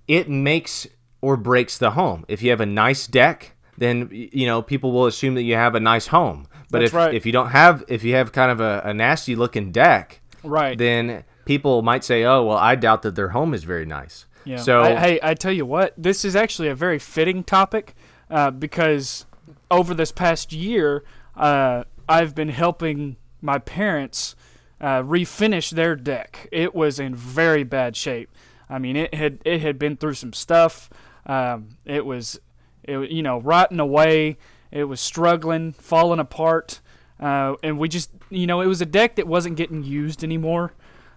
It 0.08 0.30
makes 0.30 0.88
or 1.22 1.38
breaks 1.38 1.78
the 1.78 1.92
home. 1.92 2.26
If 2.28 2.42
you 2.42 2.50
have 2.50 2.62
a 2.62 2.66
nice 2.66 3.06
deck, 3.08 3.54
then 3.78 4.10
you 4.12 4.46
know 4.46 4.62
people 4.62 4.92
will 4.92 5.06
assume 5.06 5.36
that 5.36 5.44
you 5.44 5.56
have 5.56 5.76
a 5.76 5.80
nice 5.80 6.08
home. 6.08 6.48
But 6.72 6.80
That's 6.80 6.92
if 6.92 6.96
right. 6.96 7.14
if 7.14 7.26
you 7.26 7.32
don't 7.32 7.50
have 7.50 7.84
if 7.88 8.04
you 8.04 8.16
have 8.16 8.32
kind 8.32 8.50
of 8.52 8.60
a, 8.62 8.82
a 8.86 8.94
nasty 8.94 9.36
looking 9.36 9.72
deck, 9.72 10.22
Right. 10.44 10.78
then 10.78 11.24
people 11.46 11.82
might 11.82 12.04
say, 12.04 12.24
"Oh, 12.24 12.46
well, 12.46 12.58
I 12.58 12.76
doubt 12.76 13.02
that 13.04 13.16
their 13.16 13.30
home 13.30 13.54
is 13.54 13.64
very 13.66 13.86
nice." 13.86 14.26
Yeah. 14.46 14.58
So 14.58 14.82
I, 14.82 14.96
hey, 14.96 15.20
I 15.22 15.34
tell 15.36 15.52
you 15.52 15.66
what, 15.66 15.94
this 15.98 16.26
is 16.26 16.36
actually 16.36 16.70
a 16.70 16.76
very 16.76 16.98
fitting 16.98 17.44
topic 17.44 17.94
uh, 18.30 18.50
because 18.52 19.26
over 19.70 19.94
this 19.94 20.12
past 20.12 20.52
year, 20.52 21.04
uh, 21.36 21.84
I've 22.10 22.34
been 22.34 22.50
helping 22.50 23.18
my 23.42 23.60
parents 23.60 24.36
uh, 24.80 25.04
refinish 25.04 25.70
their 25.72 25.96
deck. 25.96 26.48
It 26.52 26.74
was 26.74 27.00
in 27.00 27.14
very 27.14 27.64
bad 27.64 27.96
shape. 27.96 28.30
I 28.70 28.80
mean, 28.80 28.96
it 28.96 29.14
had 29.14 29.40
it 29.46 29.62
had 29.62 29.78
been 29.78 29.98
through 29.98 30.16
some 30.16 30.34
stuff. 30.34 30.90
Um, 31.26 31.78
it 31.86 32.06
was, 32.06 32.40
it 32.84 33.12
you 33.12 33.22
know, 33.22 33.40
rotting 33.42 33.80
away. 33.80 34.38
It 34.72 34.86
was 34.86 35.02
struggling, 35.02 35.74
falling 35.74 36.20
apart, 36.20 36.80
uh, 37.20 37.56
and 37.62 37.78
we 37.78 37.90
just, 37.90 38.10
you 38.30 38.48
know, 38.48 38.62
it 38.62 38.68
was 38.68 38.82
a 38.82 38.86
deck 38.86 39.16
that 39.18 39.28
wasn't 39.28 39.58
getting 39.58 39.84
used 39.84 40.24
anymore. 40.24 40.74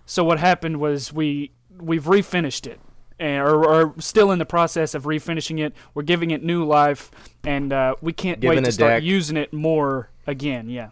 So 0.06 0.24
what 0.24 0.38
happened 0.38 0.80
was 0.80 1.12
we 1.12 1.52
we've 1.78 2.04
refinished 2.04 2.66
it, 2.66 2.80
and 3.18 3.42
or, 3.42 3.64
or 3.64 3.94
still 3.98 4.30
in 4.32 4.38
the 4.38 4.44
process 4.44 4.94
of 4.94 5.04
refinishing 5.04 5.60
it. 5.64 5.72
We're 5.94 6.02
giving 6.02 6.30
it 6.30 6.42
new 6.42 6.64
life, 6.64 7.10
and 7.44 7.72
uh, 7.72 7.94
we 8.00 8.12
can't 8.12 8.40
Giving 8.40 8.58
wait 8.58 8.64
to 8.64 8.72
start 8.72 8.90
deck- 8.90 9.02
using 9.02 9.36
it 9.36 9.52
more 9.52 10.10
again. 10.26 10.68
Yeah, 10.68 10.90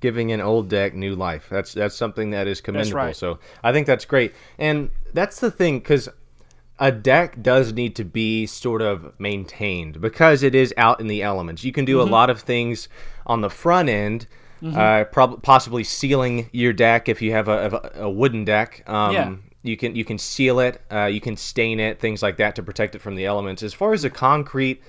giving 0.00 0.32
an 0.32 0.40
old 0.40 0.68
deck 0.68 0.94
new 0.94 1.14
life. 1.14 1.48
That's 1.50 1.74
that's 1.74 1.96
something 1.96 2.30
that 2.30 2.46
is 2.46 2.60
commendable. 2.60 2.96
right. 2.96 3.16
So 3.16 3.38
I 3.62 3.72
think 3.72 3.86
that's 3.86 4.04
great, 4.04 4.34
and 4.58 4.90
that's 5.12 5.40
the 5.40 5.50
thing 5.50 5.78
because 5.80 6.08
a 6.80 6.92
deck 6.92 7.42
does 7.42 7.72
need 7.72 7.96
to 7.96 8.04
be 8.04 8.46
sort 8.46 8.82
of 8.82 9.12
maintained 9.18 10.00
because 10.00 10.42
it 10.42 10.54
is 10.54 10.72
out 10.76 11.00
in 11.00 11.06
the 11.08 11.22
elements. 11.22 11.64
You 11.64 11.72
can 11.72 11.84
do 11.84 11.98
Mm-hmm. 11.98 12.08
a 12.08 12.12
lot 12.12 12.30
of 12.30 12.40
things 12.40 12.88
on 13.26 13.40
the 13.40 13.50
front 13.50 13.88
end. 13.88 14.26
Uh, 14.64 15.04
prob- 15.04 15.40
possibly 15.44 15.84
sealing 15.84 16.50
your 16.52 16.72
deck 16.72 17.08
if 17.08 17.22
you 17.22 17.30
have 17.30 17.46
a, 17.46 17.92
a, 17.96 18.02
a 18.06 18.10
wooden 18.10 18.44
deck. 18.44 18.82
Um, 18.88 19.12
Yeah. 19.14 19.34
You 19.62 19.76
can 19.76 19.94
you 19.96 20.04
can 20.04 20.18
seal 20.18 20.60
it, 20.60 20.80
uh, 20.90 21.06
you 21.06 21.20
can 21.20 21.36
stain 21.36 21.78
it, 21.80 22.00
things 22.00 22.22
like 22.22 22.36
that 22.38 22.54
to 22.56 22.62
protect 22.62 22.94
it 22.94 23.00
from 23.00 23.16
the 23.16 23.24
elements. 23.26 23.62
As 23.62 23.74
far 23.74 23.92
as 23.92 24.04
a 24.04 24.10
concrete 24.10 24.80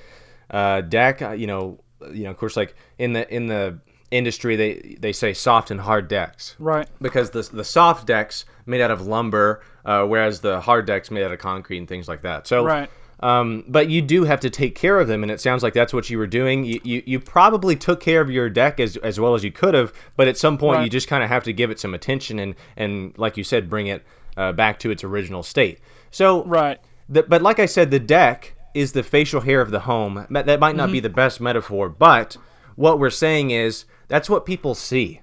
uh, 0.52 0.82
deck, 0.82 1.22
uh, 1.22 1.32
you 1.32 1.48
know, 1.48 1.80
you 2.12 2.24
know, 2.24 2.30
of 2.32 2.38
course, 2.38 2.56
like 2.56 2.76
in 2.98 3.14
the 3.14 3.32
in 3.34 3.48
the 3.48 3.80
industry 4.12 4.56
they 4.56 4.96
they 5.00 5.12
say 5.12 5.34
soft 5.34 5.70
and 5.72 5.82
hard 5.82 6.08
decks. 6.08 6.56
Right. 6.60 6.88
Because 7.02 7.32
the 7.32 7.42
the 7.52 7.64
soft 7.64 8.08
decks 8.08 8.46
made 8.66 8.80
out 8.82 8.92
of 8.92 9.06
lumber, 9.06 9.62
uh, 9.90 10.06
whereas 10.06 10.40
the 10.42 10.60
hard 10.62 10.86
decks 10.86 11.10
made 11.12 11.24
out 11.24 11.32
of 11.32 11.40
concrete 11.40 11.80
and 11.80 11.88
things 11.88 12.08
like 12.08 12.22
that. 12.22 12.48
So 12.48 12.64
Right. 12.64 12.90
Um, 13.22 13.66
but 13.68 13.90
you 13.90 14.02
do 14.02 14.24
have 14.24 14.40
to 14.42 14.50
take 14.50 14.76
care 14.76 14.98
of 14.98 15.08
them, 15.10 15.24
and 15.24 15.32
it 15.32 15.42
sounds 15.42 15.62
like 15.62 15.74
that's 15.74 15.92
what 15.92 16.10
you 16.10 16.18
were 16.18 16.28
doing. 16.28 16.64
You, 16.64 16.80
you, 16.86 17.04
you 17.06 17.20
probably 17.20 17.76
took 17.76 18.00
care 18.00 18.22
of 18.22 18.30
your 18.30 18.50
deck 18.50 18.80
as, 18.80 18.96
as 18.98 19.20
well 19.20 19.36
as 19.36 19.44
you 19.44 19.52
could 19.52 19.74
have, 19.74 19.92
but 20.16 20.30
at 20.30 20.38
some 20.38 20.58
point 20.58 20.78
Right. 20.78 20.84
you 20.86 20.90
just 20.90 21.10
kind 21.10 21.22
of 21.22 21.28
have 21.30 21.44
to 21.44 21.52
give 21.52 21.70
it 21.70 21.80
some 21.82 21.94
attention 21.94 22.40
and, 22.40 22.56
and 22.78 23.14
like 23.18 23.36
you 23.36 23.44
said, 23.44 23.70
bring 23.70 23.88
it 23.88 24.06
uh, 24.38 24.54
back 24.54 24.80
to 24.80 24.90
its 24.92 25.04
original 25.04 25.44
state. 25.44 25.80
So, 26.12 26.46
Right. 26.46 26.80
the, 27.10 27.24
but 27.24 27.42
like 27.42 27.60
I 27.60 27.66
said, 27.66 27.92
the 27.92 28.00
deck 28.00 28.56
is 28.74 28.94
the 28.94 29.04
facial 29.04 29.42
hair 29.42 29.60
of 29.60 29.72
the 29.72 29.82
home. 29.82 30.26
That 30.30 30.60
might 30.62 30.78
not 30.78 30.86
Mm-hmm. 30.86 30.94
be 30.94 31.00
the 31.02 31.10
best 31.10 31.42
metaphor, 31.42 31.90
but 31.90 32.38
what 32.78 33.00
we're 33.00 33.10
saying 33.10 33.52
is 33.52 33.84
that's 34.08 34.30
what 34.30 34.46
people 34.46 34.76
see. 34.76 35.20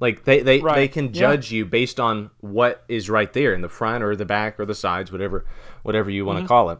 Like 0.00 0.24
they 0.24 0.40
they, 0.40 0.60
Right. 0.60 0.74
they 0.76 0.88
can 0.88 1.06
Yeah. 1.06 1.12
judge 1.20 1.52
you 1.52 1.64
based 1.66 2.00
on 2.00 2.30
what 2.40 2.82
is 2.88 3.08
right 3.10 3.32
there 3.32 3.52
in 3.54 3.60
the 3.60 3.68
front 3.68 4.02
or 4.02 4.16
the 4.16 4.24
back 4.24 4.58
or 4.58 4.64
the 4.66 4.74
sides, 4.74 5.12
whatever 5.12 5.44
whatever 5.82 6.10
you 6.10 6.24
want 6.24 6.38
Mm-hmm. 6.38 6.44
to 6.44 6.48
call 6.48 6.70
it. 6.70 6.78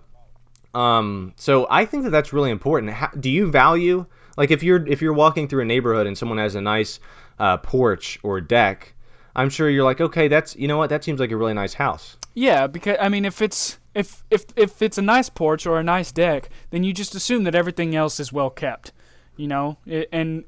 Um, 0.75 1.33
so 1.37 1.67
I 1.69 1.85
think 1.85 2.05
that 2.05 2.11
that's 2.11 2.33
really 2.33 2.51
important. 2.51 2.93
How, 2.93 3.09
do 3.09 3.29
you 3.31 3.51
value 3.51 4.07
like 4.37 4.51
if 4.51 4.63
you're 4.63 4.87
if 4.87 5.03
you're 5.03 5.13
walking 5.13 5.49
through 5.49 5.63
a 5.63 5.67
neighborhood 5.67 6.07
and 6.07 6.17
someone 6.17 6.39
has 6.39 6.55
a 6.55 6.61
nice 6.61 7.01
uh, 7.39 7.57
porch 7.59 8.19
or 8.23 8.41
deck? 8.41 8.95
I'm 9.37 9.49
sure 9.51 9.69
you're 9.71 9.85
like, 9.85 10.01
okay, 10.01 10.29
that's 10.29 10.57
you 10.57 10.67
know 10.69 10.77
what, 10.79 10.91
that 10.91 11.05
seems 11.05 11.21
like 11.21 11.31
a 11.31 11.37
really 11.37 11.55
nice 11.55 11.75
house. 11.75 12.17
Yeah, 12.35 12.67
because 12.69 12.97
I 13.01 13.09
mean, 13.09 13.25
if 13.25 13.43
it's 13.43 13.79
if 13.95 14.23
if 14.31 14.45
if 14.57 14.81
it's 14.83 14.99
a 14.99 15.03
nice 15.03 15.29
porch 15.29 15.67
or 15.67 15.79
a 15.79 15.83
nice 15.85 16.13
deck, 16.13 16.49
then 16.71 16.85
you 16.85 16.93
just 16.93 17.15
assume 17.15 17.45
that 17.45 17.55
everything 17.55 17.95
else 17.97 18.21
is 18.21 18.33
well 18.33 18.51
kept, 18.51 18.93
you 19.37 19.49
know. 19.49 19.79
And 20.13 20.45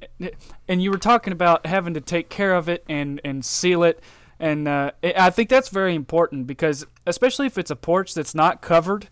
and 0.68 0.82
you 0.82 0.90
were 0.90 0.98
talking 0.98 1.32
about 1.32 1.66
having 1.66 1.94
to 1.94 2.00
take 2.00 2.28
care 2.28 2.54
of 2.54 2.68
it 2.68 2.84
and 2.88 3.20
and 3.24 3.44
seal 3.44 3.82
it, 3.82 4.00
and 4.38 4.68
uh, 4.68 4.92
I 5.02 5.14
I 5.16 5.30
think 5.30 5.48
that's 5.48 5.68
very 5.68 5.94
important 5.94 6.46
because 6.46 6.86
especially 7.06 7.46
if 7.46 7.58
it's 7.58 7.70
a 7.70 7.76
porch 7.76 8.14
that's 8.14 8.34
not 8.34 8.62
covered, 8.62 9.08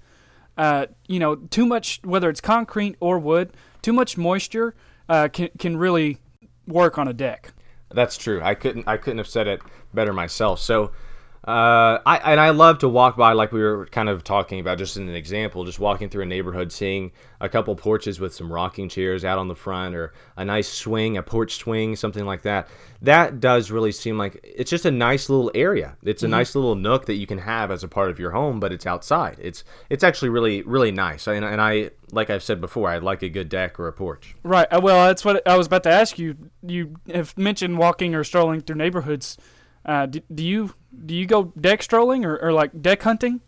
uh, 0.56 0.86
you 1.08 1.18
know, 1.18 1.36
too 1.36 1.66
much 1.66 2.00
whether 2.04 2.28
it's 2.28 2.40
concrete 2.40 2.96
or 3.00 3.18
wood, 3.18 3.52
too 3.82 3.92
much 3.92 4.16
moisture 4.16 4.74
uh, 5.08 5.28
can 5.28 5.48
can 5.58 5.76
really 5.76 6.18
work 6.66 6.98
on 6.98 7.08
a 7.08 7.12
deck. 7.12 7.52
That's 7.92 8.16
true. 8.16 8.40
I 8.42 8.54
couldn't 8.54 8.86
I 8.86 8.96
couldn't 8.96 9.18
have 9.18 9.26
said 9.26 9.46
it 9.46 9.60
better 9.92 10.12
myself. 10.12 10.60
So 10.60 10.92
uh, 11.42 11.98
I 12.04 12.20
and 12.32 12.38
I 12.38 12.50
love 12.50 12.80
to 12.80 12.88
walk 12.88 13.16
by 13.16 13.32
like 13.32 13.50
we 13.50 13.62
were 13.62 13.86
kind 13.86 14.10
of 14.10 14.22
talking 14.22 14.60
about 14.60 14.76
just 14.76 14.98
in 14.98 15.08
an 15.08 15.14
example, 15.14 15.64
just 15.64 15.78
walking 15.78 16.10
through 16.10 16.24
a 16.24 16.26
neighborhood, 16.26 16.70
seeing 16.70 17.12
a 17.40 17.48
couple 17.48 17.74
porches 17.76 18.20
with 18.20 18.34
some 18.34 18.52
rocking 18.52 18.90
chairs 18.90 19.24
out 19.24 19.38
on 19.38 19.48
the 19.48 19.54
front, 19.54 19.94
or 19.94 20.12
a 20.36 20.44
nice 20.44 20.68
swing, 20.68 21.16
a 21.16 21.22
porch 21.22 21.56
swing, 21.56 21.96
something 21.96 22.26
like 22.26 22.42
that. 22.42 22.68
That 23.00 23.40
does 23.40 23.70
really 23.70 23.90
seem 23.90 24.18
like 24.18 24.38
it's 24.44 24.70
just 24.70 24.84
a 24.84 24.90
nice 24.90 25.30
little 25.30 25.50
area. 25.54 25.96
It's 26.02 26.22
a 26.22 26.28
nice 26.28 26.54
little 26.54 26.74
nook 26.74 27.06
that 27.06 27.14
you 27.14 27.26
can 27.26 27.38
have 27.38 27.70
as 27.70 27.82
a 27.82 27.88
part 27.88 28.10
of 28.10 28.18
your 28.18 28.32
home, 28.32 28.60
but 28.60 28.70
it's 28.70 28.84
outside. 28.84 29.38
It's 29.40 29.64
it's 29.88 30.04
actually 30.04 30.28
really 30.28 30.60
really 30.62 30.92
nice. 30.92 31.26
And, 31.26 31.42
and 31.42 31.58
I 31.58 31.90
like 32.12 32.28
I've 32.28 32.42
said 32.42 32.60
before, 32.60 32.90
I 32.90 32.98
like 32.98 33.22
a 33.22 33.30
good 33.30 33.48
deck 33.48 33.80
or 33.80 33.88
a 33.88 33.92
porch. 33.94 34.34
Right. 34.42 34.66
uh, 34.70 34.80
Well, 34.82 35.06
that's 35.06 35.24
what 35.24 35.46
I 35.48 35.56
was 35.56 35.68
about 35.68 35.84
to 35.84 35.90
ask 35.90 36.18
you. 36.18 36.36
You 36.62 36.96
have 37.14 37.36
mentioned 37.38 37.78
walking 37.78 38.14
or 38.14 38.24
strolling 38.24 38.60
through 38.60 38.76
neighborhoods. 38.76 39.38
Uh, 39.84 40.06
do, 40.06 40.20
do 40.34 40.44
you 40.44 40.74
do 41.06 41.14
you 41.14 41.26
go 41.26 41.52
deck 41.60 41.82
strolling 41.82 42.24
or, 42.24 42.36
or 42.38 42.52
like 42.52 42.82
deck 42.82 43.02
hunting? 43.02 43.40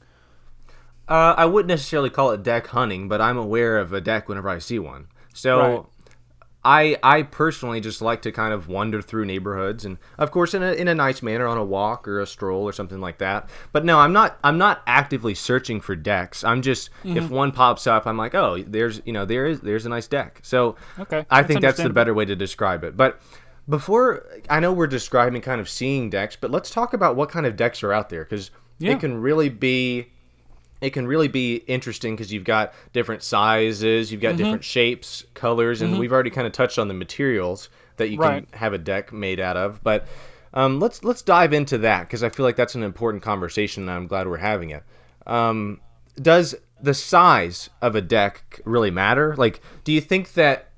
Uh, 1.08 1.34
I 1.36 1.44
wouldn't 1.46 1.68
necessarily 1.68 2.10
call 2.10 2.30
it 2.30 2.42
deck 2.42 2.68
hunting, 2.68 3.08
but 3.08 3.20
I'm 3.20 3.36
aware 3.36 3.78
of 3.78 3.92
a 3.92 4.00
deck 4.00 4.28
whenever 4.28 4.48
I 4.48 4.58
see 4.58 4.78
one. 4.78 5.08
So 5.34 5.58
Right. 5.58 5.84
I 6.64 6.96
I 7.02 7.22
personally 7.24 7.80
just 7.80 8.00
like 8.00 8.22
to 8.22 8.30
kind 8.30 8.54
of 8.54 8.68
wander 8.68 9.02
through 9.02 9.24
neighborhoods 9.24 9.84
and 9.84 9.98
of 10.16 10.30
course 10.30 10.54
in 10.54 10.62
a 10.62 10.72
in 10.72 10.86
a 10.86 10.94
nice 10.94 11.20
manner 11.20 11.46
on 11.48 11.58
a 11.58 11.64
walk 11.64 12.06
or 12.06 12.20
a 12.20 12.26
stroll 12.26 12.62
or 12.62 12.72
something 12.72 13.00
like 13.00 13.18
that. 13.18 13.50
But 13.72 13.84
no, 13.84 13.98
I'm 13.98 14.12
not 14.12 14.38
I'm 14.44 14.58
not 14.58 14.80
actively 14.86 15.34
searching 15.34 15.80
for 15.80 15.96
decks. 15.96 16.44
I'm 16.44 16.62
just 16.62 16.90
if 17.14 17.28
one 17.28 17.50
pops 17.50 17.88
up, 17.88 18.06
I'm 18.06 18.16
like, 18.16 18.36
"Oh, 18.36 18.62
there's, 18.62 19.02
you 19.04 19.12
know, 19.12 19.24
there 19.24 19.46
is 19.46 19.60
there's 19.60 19.86
a 19.86 19.88
nice 19.88 20.06
deck." 20.06 20.38
So 20.44 20.76
Okay, 21.00 21.26
I 21.28 21.42
that's 21.42 21.48
think 21.48 21.60
that's 21.62 21.82
the 21.82 21.90
better 21.90 22.14
way 22.14 22.26
to 22.26 22.36
describe 22.36 22.84
it. 22.84 22.96
But 22.96 23.20
before 23.68 24.26
I 24.50 24.60
know 24.60 24.72
we're 24.72 24.86
describing 24.86 25.40
kind 25.42 25.60
of 25.60 25.68
seeing 25.68 26.10
decks, 26.10 26.36
but 26.40 26.50
let's 26.50 26.70
talk 26.70 26.92
about 26.92 27.16
what 27.16 27.28
kind 27.30 27.46
of 27.46 27.56
decks 27.56 27.82
are 27.82 27.92
out 27.92 28.08
there 28.10 28.24
cuz 28.24 28.50
Yeah. 28.78 28.92
it 28.92 29.00
can 29.00 29.20
really 29.20 29.48
be 29.48 30.08
it 30.80 30.90
can 30.90 31.06
really 31.06 31.28
be 31.28 31.56
interesting 31.68 32.16
because 32.16 32.32
you've 32.32 32.42
got 32.42 32.74
different 32.92 33.22
sizes, 33.22 34.10
you've 34.10 34.20
got 34.20 34.30
Mm-hmm. 34.30 34.36
different 34.38 34.64
shapes, 34.64 35.24
colors, 35.32 35.80
and 35.80 35.96
we've 35.96 36.12
already 36.12 36.30
kind 36.30 36.44
of 36.44 36.52
touched 36.52 36.76
on 36.76 36.88
the 36.88 36.94
materials 36.94 37.68
that 37.98 38.08
you 38.08 38.18
Right. 38.18 38.50
can 38.50 38.58
have 38.58 38.72
a 38.72 38.78
deck 38.78 39.12
made 39.12 39.38
out 39.38 39.56
of. 39.56 39.80
But 39.84 40.08
um, 40.54 40.80
let's 40.80 41.04
let's 41.04 41.22
dive 41.22 41.52
into 41.52 41.78
that 41.78 42.00
because 42.08 42.24
I 42.24 42.30
feel 42.30 42.44
like 42.44 42.56
that's 42.56 42.74
an 42.74 42.82
important 42.82 43.22
conversation, 43.22 43.84
and 43.84 43.92
I'm 43.92 44.08
glad 44.08 44.26
we're 44.26 44.38
having 44.38 44.70
it. 44.70 44.82
Um, 45.24 45.80
does 46.20 46.56
the 46.82 46.94
size 46.94 47.70
of 47.80 47.94
a 47.94 48.00
deck 48.00 48.60
really 48.64 48.90
matter? 48.90 49.36
Like, 49.36 49.60
do 49.84 49.92
you 49.92 50.00
think 50.00 50.32
that 50.32 50.71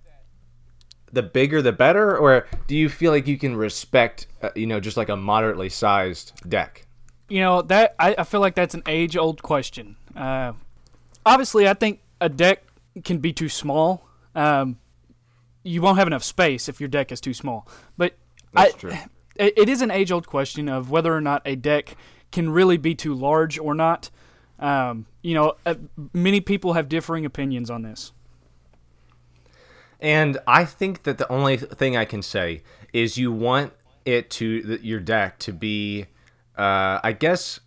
the 1.15 1.23
bigger 1.23 1.63
the 1.63 1.73
better, 1.73 2.17
or 2.17 2.47
do 2.67 2.77
you 2.77 2.89
feel 2.89 3.13
like 3.13 3.27
you 3.27 3.39
can 3.39 3.57
respect, 3.57 4.27
uh, 4.43 4.51
you 4.55 4.67
know, 4.67 4.81
just 4.81 4.97
like 4.97 5.09
a 5.09 5.17
moderately 5.17 5.69
sized 5.69 6.33
deck? 6.49 6.87
You 7.29 7.41
know 7.41 7.63
that 7.63 7.95
I, 7.99 8.15
I 8.19 8.25
feel 8.25 8.41
like 8.41 8.55
that's 8.55 8.75
an 8.75 8.83
age 8.87 9.17
old 9.17 9.43
question. 9.43 9.97
Uh, 10.15 10.53
obviously, 11.25 11.69
I 11.69 11.75
think 11.75 12.01
a 12.21 12.29
deck 12.29 12.65
can 13.03 13.19
be 13.19 13.33
too 13.33 13.49
small. 13.49 14.07
Um, 14.35 14.79
you 15.63 15.81
won't 15.81 15.99
have 15.99 16.07
enough 16.07 16.23
space 16.23 16.69
if 16.69 16.81
your 16.81 16.89
deck 16.89 17.11
is 17.11 17.21
too 17.21 17.35
small. 17.35 17.67
But 17.97 18.15
That's 18.53 18.75
I, 18.75 18.79
true. 18.79 18.93
It, 19.37 19.59
it 19.59 19.69
is 19.69 19.83
an 19.83 19.91
age 19.91 20.13
old 20.13 20.29
question 20.29 20.69
of 20.69 20.93
whether 20.93 21.13
or 21.13 21.21
not 21.21 21.43
a 21.45 21.57
deck 21.57 21.97
can 22.31 22.51
really 22.51 22.77
be 22.77 22.95
too 22.95 23.13
large 23.13 23.59
or 23.59 23.75
not. 23.75 24.09
Um, 24.61 25.07
you 25.23 25.35
know, 25.35 25.55
uh, 25.67 25.75
many 26.13 26.41
people 26.41 26.75
have 26.75 26.89
differing 26.89 27.25
opinions 27.25 27.69
on 27.69 27.83
this. 27.83 28.13
And 30.01 30.39
I 30.47 30.65
think 30.65 31.05
that 31.05 31.19
the 31.19 31.31
only 31.31 31.57
thing 31.57 31.97
I 31.97 32.05
can 32.05 32.23
say 32.23 32.63
is 32.93 33.17
you 33.19 33.33
want 33.33 33.73
it 34.05 34.31
to 34.31 34.79
your 34.83 35.01
deck 35.01 35.39
to 35.41 35.53
be, 35.53 36.07
uh, 36.57 37.01
I 37.03 37.13
guess, 37.19 37.61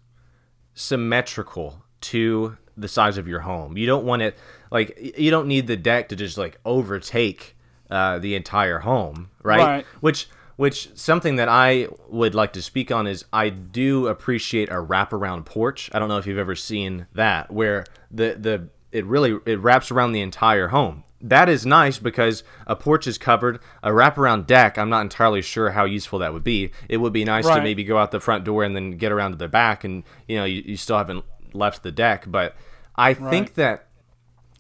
symmetrical 0.74 1.84
to 2.02 2.58
the 2.76 2.88
size 2.88 3.18
of 3.18 3.28
your 3.28 3.40
home. 3.40 3.78
You 3.78 3.88
don't 3.88 4.06
want 4.06 4.22
it 4.22 4.38
like 4.72 5.16
you 5.18 5.32
don't 5.32 5.48
need 5.48 5.68
the 5.68 5.76
deck 5.76 6.10
to 6.10 6.16
just 6.16 6.38
like 6.38 6.60
overtake 6.64 7.56
uh, 7.90 8.20
the 8.20 8.36
entire 8.36 8.80
home, 8.80 9.32
right? 9.44 9.60
Right. 9.60 9.86
Which 10.02 10.28
which 10.58 10.96
something 10.98 11.36
that 11.38 11.50
I 11.50 11.88
would 12.10 12.36
like 12.36 12.54
to 12.54 12.62
speak 12.62 12.92
on 12.92 13.08
is 13.08 13.26
I 13.32 13.50
do 13.50 14.08
appreciate 14.08 14.70
a 14.70 14.76
wraparound 14.76 15.46
porch. 15.46 15.90
I 15.94 16.00
don't 16.00 16.10
know 16.10 16.18
if 16.18 16.28
you've 16.28 16.38
ever 16.38 16.56
seen 16.56 17.08
that 17.14 17.52
where 17.52 17.86
the 18.12 18.36
the 18.40 18.70
it 18.92 19.06
really 19.06 19.38
it 19.46 19.60
wraps 19.60 19.92
around 19.92 20.12
the 20.12 20.22
entire 20.22 20.68
home. 20.70 21.04
That 21.20 21.50
is 21.50 21.66
nice 21.66 21.98
because 21.98 22.44
a 22.68 22.76
porch 22.76 23.08
is 23.08 23.18
covered. 23.18 23.60
A 23.82 23.90
wraparound 23.90 24.46
deck, 24.46 24.78
I'm 24.78 24.90
not 24.90 25.02
entirely 25.02 25.42
sure 25.42 25.72
how 25.72 25.86
useful 25.86 26.20
that 26.20 26.32
would 26.32 26.44
be. 26.44 26.72
It 26.90 26.98
would 26.98 27.14
be 27.14 27.26
nice 27.26 27.48
to 27.48 27.62
maybe 27.62 27.84
go 27.84 27.98
out 27.98 28.12
the 28.12 28.20
front 28.20 28.44
door 28.44 28.64
and 28.64 28.76
then 28.76 28.92
get 28.92 29.12
around 29.12 29.32
to 29.32 29.38
the 29.38 29.48
back, 29.48 29.84
and 29.84 30.04
you 30.28 30.38
know 30.38 30.46
you, 30.46 30.62
you 30.66 30.78
still 30.78 30.98
haven't 30.98 31.26
left 31.54 31.82
the 31.82 31.92
deck. 31.92 32.26
But 32.28 32.56
I 32.96 33.14
think 33.16 33.56
that 33.56 33.88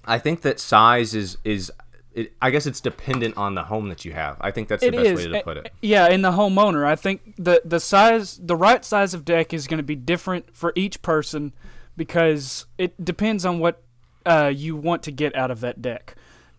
I 0.05 0.17
think 0.17 0.41
that 0.41 0.59
size 0.59 1.13
is 1.13 1.37
is 1.43 1.71
it, 2.17 2.33
I 2.41 2.49
guess 2.49 2.65
it's 2.65 2.81
dependent 2.81 3.37
on 3.37 3.53
the 3.53 3.63
home 3.63 3.89
that 3.89 4.03
you 4.03 4.13
have. 4.13 4.37
I 4.41 4.49
think 4.49 4.69
that's 4.69 4.81
the 4.81 4.87
It 4.87 4.93
best 4.93 5.05
is. 5.05 5.27
way 5.27 5.33
to 5.33 5.43
put 5.43 5.57
it. 5.57 5.71
Yeah, 5.83 6.09
in 6.09 6.23
the 6.23 6.31
homeowner, 6.31 6.83
I 6.83 6.95
think 6.95 7.35
the 7.37 7.61
the 7.63 7.79
size, 7.79 8.39
the 8.41 8.55
right 8.55 8.83
size 8.83 9.13
of 9.13 9.23
deck 9.23 9.53
is 9.53 9.67
going 9.67 9.77
to 9.77 9.83
be 9.83 9.95
different 9.95 10.55
for 10.55 10.73
each 10.75 11.03
person 11.03 11.53
because 11.95 12.65
it 12.79 13.05
depends 13.05 13.45
on 13.45 13.59
what 13.59 13.83
uh, 14.25 14.51
you 14.53 14.75
want 14.75 15.03
to 15.03 15.11
get 15.11 15.35
out 15.35 15.51
of 15.51 15.59
that 15.59 15.79
deck. 15.79 16.15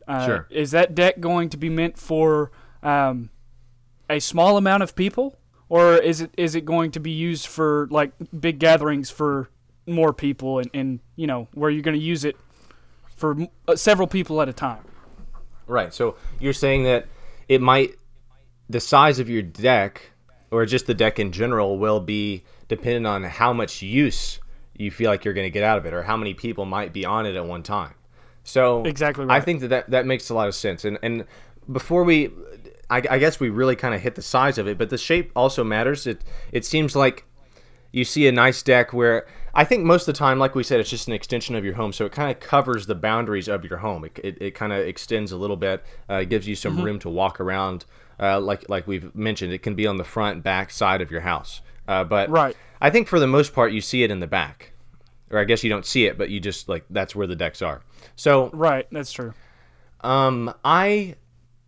Uh, 0.09 0.27
Sure. 0.27 0.47
Is 0.51 0.71
that 0.71 0.95
deck 0.95 1.21
going 1.21 1.51
to 1.51 1.57
be 1.57 1.69
meant 1.69 1.99
for 1.99 2.51
um, 2.83 3.31
a 4.09 4.19
small 4.19 4.57
amount 4.57 4.83
of 4.83 4.97
people, 4.97 5.37
or 5.69 5.97
is 5.97 6.21
it 6.23 6.31
is 6.37 6.55
it 6.55 6.65
going 6.65 6.91
to 6.93 7.01
be 7.01 7.11
used 7.11 7.47
for 7.47 7.87
like 7.91 8.13
big 8.39 8.59
gatherings 8.59 9.11
for 9.11 9.51
more 9.87 10.13
people, 10.13 10.59
and, 10.61 10.71
and 10.73 11.01
you 11.17 11.27
know 11.27 11.49
where 11.53 11.71
you're 11.71 11.83
going 11.83 11.99
to 11.99 12.03
use 12.03 12.25
it 12.25 12.37
for 13.17 13.33
m- 13.33 13.49
uh, 13.67 13.77
several 13.77 14.09
people 14.09 14.41
at 14.41 14.49
a 14.49 14.53
time? 14.53 14.83
Right. 15.67 15.93
So 15.93 16.17
you're 16.41 16.55
saying 16.55 16.85
that 16.85 17.07
it 17.49 17.61
might 17.61 17.95
the 18.71 18.81
size 18.81 19.19
of 19.19 19.29
your 19.29 19.43
deck 19.43 20.11
or 20.51 20.65
just 20.65 20.87
the 20.87 20.95
deck 20.95 21.19
in 21.19 21.33
general 21.33 21.79
will 21.79 22.01
be 22.01 22.45
dependent 22.69 23.07
on 23.07 23.25
how 23.25 23.53
much 23.53 23.83
use 23.83 24.41
you 24.75 24.91
feel 24.91 25.11
like 25.11 25.25
you're 25.25 25.35
going 25.35 25.47
to 25.47 25.51
get 25.51 25.65
out 25.65 25.77
of 25.77 25.85
it 25.87 25.93
or 25.93 26.03
how 26.03 26.17
many 26.17 26.33
people 26.33 26.65
might 26.65 26.93
be 26.93 27.05
on 27.05 27.27
it 27.27 27.35
at 27.37 27.45
one 27.45 27.63
time. 27.63 27.93
So 28.49 28.83
Exactly 28.85 29.27
I 29.29 29.41
think 29.41 29.61
that, 29.61 29.69
that 29.69 29.91
that 29.91 30.07
makes 30.07 30.31
a 30.31 30.35
lot 30.35 30.49
of 30.49 30.55
sense. 30.55 30.85
And 30.85 30.99
and 31.03 31.25
before 31.71 32.05
we 32.05 32.31
I, 32.91 33.03
I 33.11 33.19
guess 33.19 33.39
we 33.39 33.51
really 33.51 33.77
kind 33.77 33.95
of 33.95 34.01
hit 34.01 34.15
the 34.15 34.23
size 34.23 34.57
of 34.57 34.67
it, 34.67 34.79
but 34.79 34.91
the 34.91 34.99
shape 34.99 35.31
also 35.37 35.63
matters. 35.63 36.07
It 36.07 36.23
it 36.53 36.65
seems 36.65 36.97
like 36.97 37.25
you 37.93 38.05
see 38.05 38.27
a 38.27 38.33
nice 38.33 38.63
deck 38.63 38.93
where 38.93 39.27
I 39.55 39.65
think 39.65 39.85
most 39.85 40.03
of 40.03 40.15
the 40.15 40.19
time, 40.19 40.39
like 40.39 40.55
we 40.55 40.63
said, 40.63 40.81
it's 40.81 40.91
just 40.91 41.09
an 41.09 41.15
extension 41.15 41.55
of 41.57 41.65
your 41.65 41.75
home, 41.75 41.93
so 41.93 42.05
it 42.05 42.13
kind 42.13 42.31
of 42.31 42.39
covers 42.41 42.87
the 42.87 42.95
boundaries 42.95 43.49
of 43.49 43.65
your 43.65 43.79
home. 43.79 44.05
It, 44.05 44.21
it, 44.23 44.39
it 44.41 44.55
kind 44.55 44.73
of 44.73 44.81
extends 44.87 45.33
a 45.33 45.37
little 45.37 45.57
bit, 45.57 45.85
uh, 46.09 46.25
gives 46.25 46.47
you 46.47 46.55
some 46.55 46.83
room 46.83 46.99
to 47.01 47.09
walk 47.09 47.41
around. 47.41 47.85
Uh, 48.21 48.41
like 48.41 48.69
like 48.69 48.87
we've 48.87 49.15
mentioned, 49.15 49.53
it 49.53 49.63
can 49.63 49.75
be 49.75 49.87
on 49.87 49.97
the 49.97 50.05
front, 50.05 50.43
back 50.43 50.71
side 50.71 51.01
of 51.01 51.11
your 51.11 51.21
house. 51.23 51.61
Uh, 51.87 52.05
but 52.05 52.31
Right. 52.31 52.57
I 52.81 52.91
think 52.91 53.09
for 53.09 53.19
the 53.19 53.27
most 53.27 53.53
part, 53.53 53.73
you 53.73 53.81
see 53.81 54.03
it 54.03 54.11
in 54.11 54.21
the 54.21 54.27
back, 54.27 54.73
or 55.31 55.39
I 55.39 55.45
guess 55.45 55.63
you 55.65 55.71
don't 55.71 55.87
see 55.87 56.07
it, 56.07 56.17
but 56.19 56.31
you 56.31 56.41
just 56.41 56.69
like 56.69 56.85
that's 56.91 57.15
where 57.15 57.27
the 57.27 57.37
decks 57.37 57.63
are. 57.63 57.83
So 58.17 58.51
Right, 58.53 58.87
that's 58.91 59.13
true. 59.13 59.35
um, 60.01 60.53
I 60.65 61.17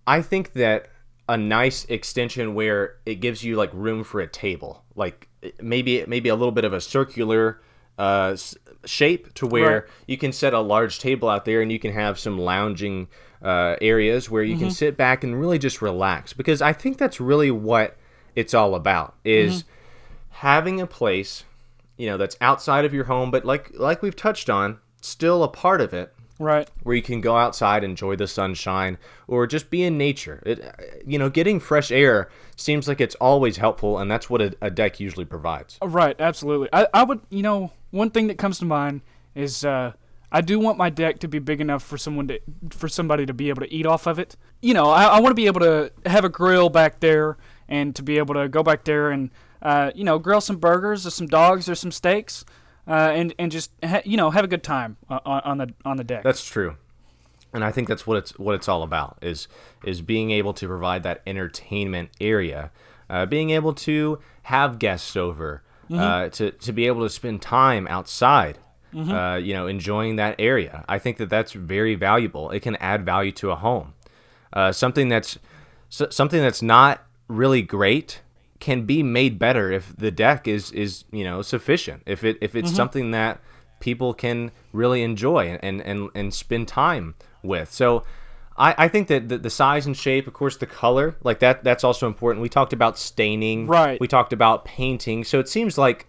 I 0.06 0.22
think 0.22 0.52
that 0.54 0.88
a 1.28 1.36
nice 1.36 1.84
extension 1.84 2.54
where 2.54 2.96
it 3.06 3.16
gives 3.16 3.44
you 3.44 3.56
like 3.56 3.70
room 3.72 4.02
for 4.04 4.20
a 4.20 4.26
table, 4.26 4.84
like 4.96 5.28
maybe 5.60 6.04
maybe 6.06 6.28
a 6.28 6.34
little 6.34 6.52
bit 6.52 6.64
of 6.64 6.72
a 6.72 6.80
circular 6.80 7.60
uh, 7.98 8.30
s- 8.32 8.56
shape 8.84 9.32
to 9.34 9.46
where 9.46 9.72
Right. 9.80 9.82
you 10.06 10.16
can 10.18 10.32
set 10.32 10.54
a 10.54 10.60
large 10.60 10.98
table 10.98 11.28
out 11.28 11.44
there 11.44 11.60
and 11.60 11.70
you 11.70 11.78
can 11.78 11.92
have 11.92 12.18
some 12.18 12.38
lounging 12.38 13.08
uh, 13.42 13.76
areas 13.80 14.28
where 14.30 14.42
you 14.42 14.56
can 14.56 14.70
sit 14.70 14.96
back 14.96 15.22
and 15.22 15.38
really 15.38 15.58
just 15.58 15.80
relax 15.82 16.32
because 16.32 16.60
I 16.62 16.72
think 16.72 16.98
that's 16.98 17.20
really 17.20 17.50
what 17.50 17.96
it's 18.34 18.54
all 18.54 18.74
about 18.74 19.14
is 19.24 19.64
having 20.30 20.80
a 20.80 20.86
place 20.86 21.44
you 22.00 22.07
know 22.07 22.16
that's 22.16 22.37
outside 22.40 22.85
of 22.87 22.95
your 22.95 23.04
home 23.04 23.30
but 23.30 23.45
like 23.45 23.71
like 23.75 24.00
we've 24.02 24.16
touched 24.16 24.49
on 24.49 24.78
still 25.02 25.42
a 25.42 25.49
part 25.49 25.80
of 25.80 25.92
it 25.92 26.12
Right. 26.38 26.66
where 26.85 26.97
you 26.97 27.02
can 27.02 27.21
go 27.21 27.37
outside, 27.37 27.85
enjoy 27.85 28.16
the 28.16 28.26
sunshine, 28.26 28.97
or 29.28 29.47
just 29.47 29.69
be 29.69 29.83
in 29.83 29.99
nature. 29.99 30.42
It, 30.47 31.04
you 31.07 31.19
know, 31.19 31.28
getting 31.28 31.61
fresh 31.61 31.92
air 31.92 32.30
seems 32.57 32.88
like 32.88 32.99
it's 32.99 33.14
always 33.16 33.59
helpful, 33.59 33.99
and 33.99 34.11
that's 34.11 34.30
what 34.30 34.40
a, 34.40 34.57
a 34.62 34.71
deck 34.71 34.99
usually 35.00 35.26
provides. 35.26 35.76
Right, 35.83 36.19
absolutely. 36.19 36.71
I, 36.73 36.87
I 36.95 37.02
would, 37.02 37.21
you 37.28 37.42
know, 37.42 37.73
one 37.90 38.09
thing 38.09 38.28
that 38.28 38.38
comes 38.38 38.59
to 38.61 38.64
mind 38.64 39.02
is 39.35 39.66
uh, 39.66 39.92
I 40.33 40.40
do 40.40 40.59
want 40.59 40.78
my 40.78 40.88
deck 40.88 41.19
to 41.19 41.28
be 41.28 41.40
big 41.40 41.61
enough 41.61 41.83
for 41.83 41.99
someone 41.99 42.28
to, 42.28 42.40
for 42.71 42.88
somebody 42.88 43.26
to 43.26 43.35
be 43.35 43.50
able 43.50 43.61
to 43.61 43.71
eat 43.71 43.85
off 43.85 44.07
of 44.07 44.19
it. 44.19 44.35
You 44.62 44.73
know, 44.73 44.88
I, 44.88 45.04
I 45.04 45.21
want 45.21 45.33
to 45.33 45.35
be 45.42 45.45
able 45.47 45.61
to 45.61 45.92
have 46.07 46.25
a 46.25 46.30
grill 46.30 46.71
back 46.71 47.00
there 47.00 47.37
and 47.69 47.95
to 47.97 48.02
be 48.02 48.16
able 48.16 48.33
to 48.37 48.49
go 48.49 48.62
back 48.62 48.85
there 48.85 49.11
and, 49.11 49.30
uh, 49.62 49.90
you 49.94 50.04
know, 50.04 50.18
grill 50.18 50.40
some 50.40 50.56
burgers 50.56 51.06
or 51.06 51.10
some 51.10 51.26
dogs 51.26 51.68
or 51.68 51.74
some 51.74 51.92
steaks, 51.92 52.44
uh, 52.88 53.10
and 53.12 53.34
and 53.38 53.52
just 53.52 53.70
ha- 53.84 54.02
you 54.04 54.16
know 54.16 54.30
have 54.30 54.44
a 54.44 54.48
good 54.48 54.62
time 54.62 54.96
on, 55.08 55.20
on 55.24 55.58
the 55.58 55.74
on 55.84 55.96
the 55.96 56.04
deck. 56.04 56.22
That's 56.22 56.44
true, 56.44 56.76
and 57.52 57.64
I 57.64 57.72
think 57.72 57.88
that's 57.88 58.06
what 58.06 58.16
it's 58.18 58.38
what 58.38 58.54
it's 58.54 58.68
all 58.68 58.82
about 58.82 59.18
is 59.22 59.48
is 59.84 60.02
being 60.02 60.30
able 60.30 60.54
to 60.54 60.66
provide 60.66 61.02
that 61.02 61.22
entertainment 61.26 62.10
area, 62.20 62.70
uh, 63.08 63.26
being 63.26 63.50
able 63.50 63.74
to 63.74 64.18
have 64.44 64.78
guests 64.78 65.16
over, 65.16 65.62
uh, 65.92 66.28
to 66.30 66.50
to 66.52 66.72
be 66.72 66.86
able 66.86 67.02
to 67.02 67.10
spend 67.10 67.42
time 67.42 67.86
outside. 67.88 68.58
Uh, 68.92 69.36
you 69.40 69.54
know, 69.54 69.68
enjoying 69.68 70.16
that 70.16 70.34
area. 70.40 70.84
I 70.88 70.98
think 70.98 71.18
that 71.18 71.30
that's 71.30 71.52
very 71.52 71.94
valuable. 71.94 72.50
It 72.50 72.58
can 72.58 72.74
add 72.74 73.06
value 73.06 73.30
to 73.30 73.52
a 73.52 73.54
home. 73.54 73.94
Uh, 74.52 74.72
something 74.72 75.08
that's 75.08 75.38
so, 75.88 76.08
something 76.10 76.40
that's 76.40 76.60
not 76.60 77.04
really 77.28 77.62
great 77.62 78.20
can 78.60 78.84
be 78.84 79.02
made 79.02 79.38
better 79.38 79.72
if 79.72 79.96
the 79.96 80.10
deck 80.10 80.46
is 80.46 80.70
is 80.72 81.04
you 81.10 81.24
know 81.24 81.42
sufficient. 81.42 82.02
If 82.06 82.24
it 82.24 82.38
if 82.40 82.54
it's 82.54 82.72
something 82.72 83.10
that 83.12 83.40
people 83.80 84.14
can 84.14 84.52
really 84.72 85.02
enjoy 85.02 85.58
and 85.62 85.80
and 85.80 86.10
and 86.14 86.32
spend 86.32 86.68
time 86.68 87.14
with. 87.42 87.72
So. 87.72 88.04
I, 88.56 88.74
I 88.76 88.88
think 88.88 89.08
that 89.08 89.30
the, 89.30 89.38
the 89.38 89.48
size 89.48 89.86
and 89.86 89.96
shape, 89.96 90.26
of 90.26 90.34
course, 90.34 90.58
the 90.58 90.66
color, 90.66 91.16
like 91.22 91.38
that, 91.38 91.64
that's 91.64 91.82
also 91.82 92.06
important. 92.06 92.42
We 92.42 92.50
talked 92.50 92.74
about 92.74 92.98
staining, 92.98 93.66
Right. 93.66 93.98
We 93.98 94.06
talked 94.06 94.34
about 94.34 94.66
painting. 94.66 95.24
So 95.24 95.38
it 95.38 95.48
seems 95.48 95.78
like 95.78 96.08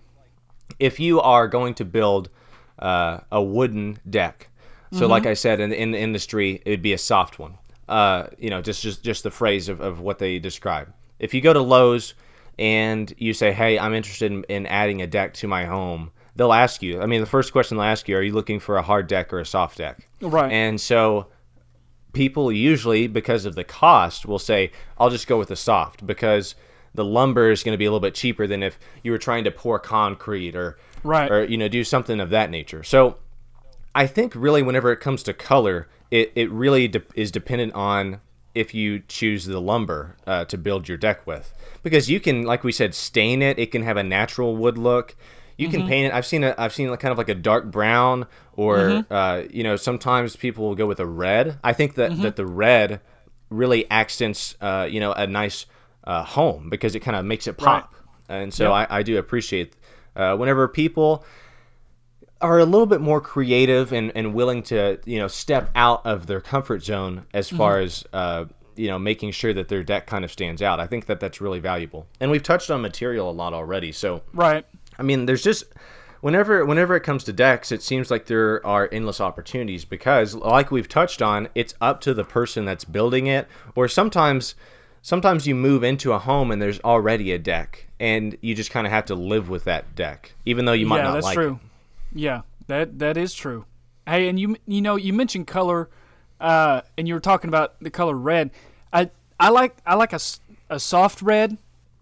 if 0.77 0.99
you 0.99 1.21
are 1.21 1.47
going 1.47 1.75
to 1.75 1.85
build 1.85 2.29
uh, 2.77 3.19
a 3.31 3.41
wooden 3.41 3.99
deck, 4.09 4.49
so 4.91 5.07
like 5.07 5.25
I 5.25 5.33
said 5.33 5.61
in, 5.61 5.71
in 5.71 5.91
the 5.91 5.99
industry, 5.99 6.61
it 6.65 6.69
would 6.69 6.81
be 6.81 6.93
a 6.93 6.97
soft 6.97 7.39
one. 7.39 7.57
Uh, 7.87 8.27
you 8.37 8.49
know, 8.49 8.61
just 8.61 8.81
just 8.81 9.03
just 9.03 9.23
the 9.23 9.31
phrase 9.31 9.69
of, 9.69 9.79
of 9.79 9.99
what 9.99 10.19
they 10.19 10.37
describe. 10.37 10.93
If 11.19 11.33
you 11.33 11.41
go 11.41 11.53
to 11.53 11.61
Lowe's 11.61 12.13
and 12.61 13.13
you 13.17 13.33
say, 13.33 13.51
"Hey, 13.51 13.77
I'm 13.79 13.93
interested 13.93 14.31
in, 14.31 14.43
in 14.45 14.65
adding 14.67 15.01
a 15.01 15.07
deck 15.07 15.33
to 15.35 15.47
my 15.47 15.65
home," 15.65 16.11
they'll 16.35 16.53
ask 16.53 16.81
you. 16.81 17.01
I 17.01 17.07
mean, 17.07 17.19
the 17.19 17.25
first 17.27 17.51
question 17.51 17.75
they'll 17.77 17.85
ask 17.87 18.07
you: 18.07 18.15
Are 18.15 18.21
you 18.21 18.33
looking 18.33 18.59
for 18.59 18.77
a 18.77 18.81
hard 18.81 19.07
deck 19.07 19.33
or 19.33 19.39
a 19.39 19.45
soft 19.45 19.77
deck? 19.79 20.07
Right. 20.21 20.51
And 20.51 20.79
so 20.79 21.27
people 22.13 22.51
usually 22.51 23.07
because 23.07 23.45
of 23.45 23.55
the 23.55 23.63
cost 23.63 24.25
will 24.25 24.37
say 24.37 24.69
i'll 24.97 25.09
just 25.09 25.27
go 25.27 25.39
with 25.39 25.47
the 25.47 25.55
soft 25.55 26.05
because 26.05 26.55
the 26.93 27.05
lumber 27.05 27.49
is 27.49 27.63
going 27.63 27.71
to 27.73 27.77
be 27.77 27.85
a 27.85 27.89
little 27.89 28.01
bit 28.01 28.13
cheaper 28.13 28.45
than 28.47 28.61
if 28.61 28.77
you 29.01 29.13
were 29.13 29.17
trying 29.17 29.45
to 29.45 29.49
pour 29.51 29.79
concrete 29.79 30.53
or 30.53 30.77
Right. 31.05 31.31
or 31.31 31.45
you 31.45 31.55
know 31.55 31.69
do 31.69 31.85
something 31.85 32.19
of 32.19 32.29
that 32.31 32.49
nature 32.49 32.83
so 32.83 33.15
i 33.95 34.05
think 34.07 34.33
really 34.35 34.61
whenever 34.61 34.91
it 34.91 34.97
comes 34.99 35.23
to 35.23 35.33
color 35.33 35.87
it, 36.11 36.33
it 36.35 36.51
really 36.51 36.89
de- 36.89 37.01
is 37.15 37.31
dependent 37.31 37.73
on 37.75 38.19
if 38.53 38.73
you 38.73 38.99
choose 39.07 39.45
the 39.45 39.59
lumber 39.59 40.17
uh, 40.27 40.45
to 40.45 40.57
build 40.57 40.87
your 40.87 40.97
deck 40.97 41.25
with. 41.25 41.53
Because 41.83 42.09
you 42.09 42.19
can 42.19 42.43
like 42.43 42.63
we 42.63 42.71
said 42.71 42.93
stain 42.93 43.41
it. 43.41 43.57
It 43.59 43.71
can 43.71 43.83
have 43.83 43.97
a 43.97 44.03
natural 44.03 44.55
wood 44.55 44.77
look. 44.77 45.15
You 45.57 45.67
can 45.69 45.87
paint 45.87 46.07
it. 46.07 46.13
I've 46.13 46.25
seen 46.25 46.43
a 46.43 46.55
i've 46.57 46.73
seen 46.73 46.89
like 46.89 46.99
kind 46.99 47.11
of 47.11 47.19
like 47.19 47.29
a 47.29 47.35
dark 47.35 47.69
brown 47.69 48.25
or 48.53 49.05
uh, 49.11 49.43
you 49.49 49.63
know 49.63 49.75
sometimes 49.75 50.35
people 50.35 50.67
will 50.67 50.75
go 50.75 50.87
with 50.87 50.99
a 50.99 51.05
red. 51.05 51.59
I 51.63 51.73
think 51.73 51.95
that 51.95 52.11
that 52.23 52.35
the 52.35 52.45
red 52.47 53.01
really 53.49 53.89
accents 53.91 54.55
uh, 54.59 54.87
you 54.89 54.99
know 54.99 55.11
a 55.11 55.27
nice 55.27 55.67
uh, 56.03 56.23
home 56.23 56.69
because 56.69 56.95
it 56.95 57.01
kind 57.01 57.15
of 57.15 57.25
makes 57.25 57.45
it 57.47 57.57
pop. 57.57 57.93
And 58.27 58.53
so 58.53 58.71
I, 58.71 58.99
I 58.99 59.03
do 59.03 59.17
appreciate 59.17 59.75
uh, 60.15 60.35
whenever 60.35 60.67
people 60.67 61.25
are 62.41 62.59
a 62.59 62.65
little 62.65 62.87
bit 62.87 63.01
more 63.01 63.21
creative 63.21 63.93
and, 63.93 64.11
and 64.15 64.33
willing 64.33 64.63
to 64.63 64.99
you 65.05 65.19
know 65.19 65.27
step 65.27 65.69
out 65.75 66.05
of 66.05 66.27
their 66.27 66.41
comfort 66.41 66.83
zone 66.83 67.25
as 67.33 67.49
far 67.49 67.79
as 67.79 68.03
uh, 68.13 68.45
you 68.75 68.87
know 68.87 68.99
making 68.99 69.31
sure 69.31 69.53
that 69.53 69.67
their 69.67 69.83
deck 69.83 70.07
kind 70.07 70.25
of 70.25 70.31
stands 70.31 70.61
out. 70.61 70.79
I 70.79 70.87
think 70.87 71.05
that 71.05 71.19
that's 71.19 71.41
really 71.41 71.59
valuable. 71.59 72.07
And 72.19 72.31
we've 72.31 72.43
touched 72.43 72.71
on 72.71 72.81
material 72.81 73.29
a 73.29 73.31
lot 73.31 73.53
already. 73.53 73.91
So 73.91 74.21
right. 74.33 74.65
I 74.97 75.03
mean, 75.03 75.25
there's 75.25 75.43
just 75.43 75.65
whenever 76.21 76.65
whenever 76.65 76.95
it 76.95 77.01
comes 77.01 77.23
to 77.25 77.33
decks, 77.33 77.71
it 77.71 77.81
seems 77.81 78.09
like 78.09 78.25
there 78.25 78.65
are 78.65 78.89
endless 78.91 79.21
opportunities 79.21 79.85
because, 79.85 80.35
like 80.35 80.71
we've 80.71 80.89
touched 80.89 81.21
on, 81.21 81.49
it's 81.55 81.73
up 81.81 82.01
to 82.01 82.13
the 82.13 82.23
person 82.23 82.65
that's 82.65 82.85
building 82.85 83.27
it, 83.27 83.47
or 83.75 83.87
sometimes. 83.87 84.55
Sometimes 85.03 85.47
you 85.47 85.55
move 85.55 85.83
into 85.83 86.13
a 86.13 86.19
home 86.19 86.51
and 86.51 86.61
there's 86.61 86.79
already 86.81 87.31
a 87.31 87.39
deck, 87.39 87.87
and 87.99 88.37
you 88.41 88.53
just 88.53 88.69
kind 88.69 88.85
of 88.85 88.93
have 88.93 89.05
to 89.05 89.15
live 89.15 89.49
with 89.49 89.63
that 89.63 89.95
deck, 89.95 90.31
even 90.45 90.65
though 90.65 90.73
you 90.73 90.85
might 90.85 91.01
not 91.01 91.05
like 91.05 91.05
yeah, 91.05 91.07
not 91.07 91.13
that's 91.15 91.25
like 91.25 91.35
true. 91.35 91.53
it. 91.53 91.70
Yeah, 92.13 92.41
that 92.67 92.99
that 92.99 93.17
is 93.17 93.33
true. 93.33 93.65
Hey, 94.07 94.27
and 94.27 94.39
you 94.39 94.55
you 94.67 94.81
know 94.81 94.95
you 94.95 95.13
mentioned 95.13 95.47
color, 95.47 95.89
uh, 96.39 96.81
and 96.97 97.07
you 97.07 97.13
were 97.13 97.19
talking 97.19 97.47
about 97.47 97.79
the 97.81 97.89
color 97.89 98.15
red. 98.15 98.51
I 98.91 99.09
I 99.39 99.49
like 99.49 99.77
I 99.85 99.95
like 99.95 100.13
a, 100.13 100.19
a 100.69 100.79
soft 100.79 101.21
red 101.21 101.57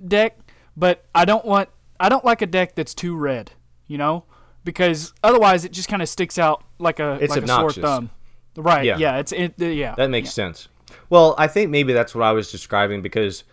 deck, 0.06 0.38
but 0.76 1.06
I 1.14 1.26
don't 1.26 1.46
want 1.46 1.70
I 2.00 2.10
don't 2.10 2.26
like 2.26 2.42
a 2.42 2.48
deck 2.48 2.76
that's 2.76 2.94
too 2.94 3.16
red. 3.16 3.52
You 3.88 3.98
know, 3.98 4.26
because 4.64 5.14
otherwise 5.24 5.66
it 5.66 5.72
just 5.72 5.90
kind 5.90 6.02
of 6.02 6.10
sticks 6.10 6.38
out 6.38 6.64
like 6.78 7.00
a 7.00 7.18
It's 7.22 7.32
like 7.32 7.44
a 7.44 7.48
sore 7.48 7.74
thumb. 7.74 8.12
Right. 8.56 8.86
Yeah. 8.86 8.98
Yeah. 8.98 9.18
it's 9.18 9.32
it. 9.32 9.54
yeah. 9.58 9.96
That 9.96 10.10
makes 10.10 10.32
sense. 10.32 10.68
Well, 11.10 11.34
I 11.38 11.48
think 11.48 11.72
maybe 11.72 11.94
that's 11.94 12.14
what 12.14 12.24
I 12.24 12.32
was 12.32 12.52
describing 12.52 13.02
because 13.02 13.44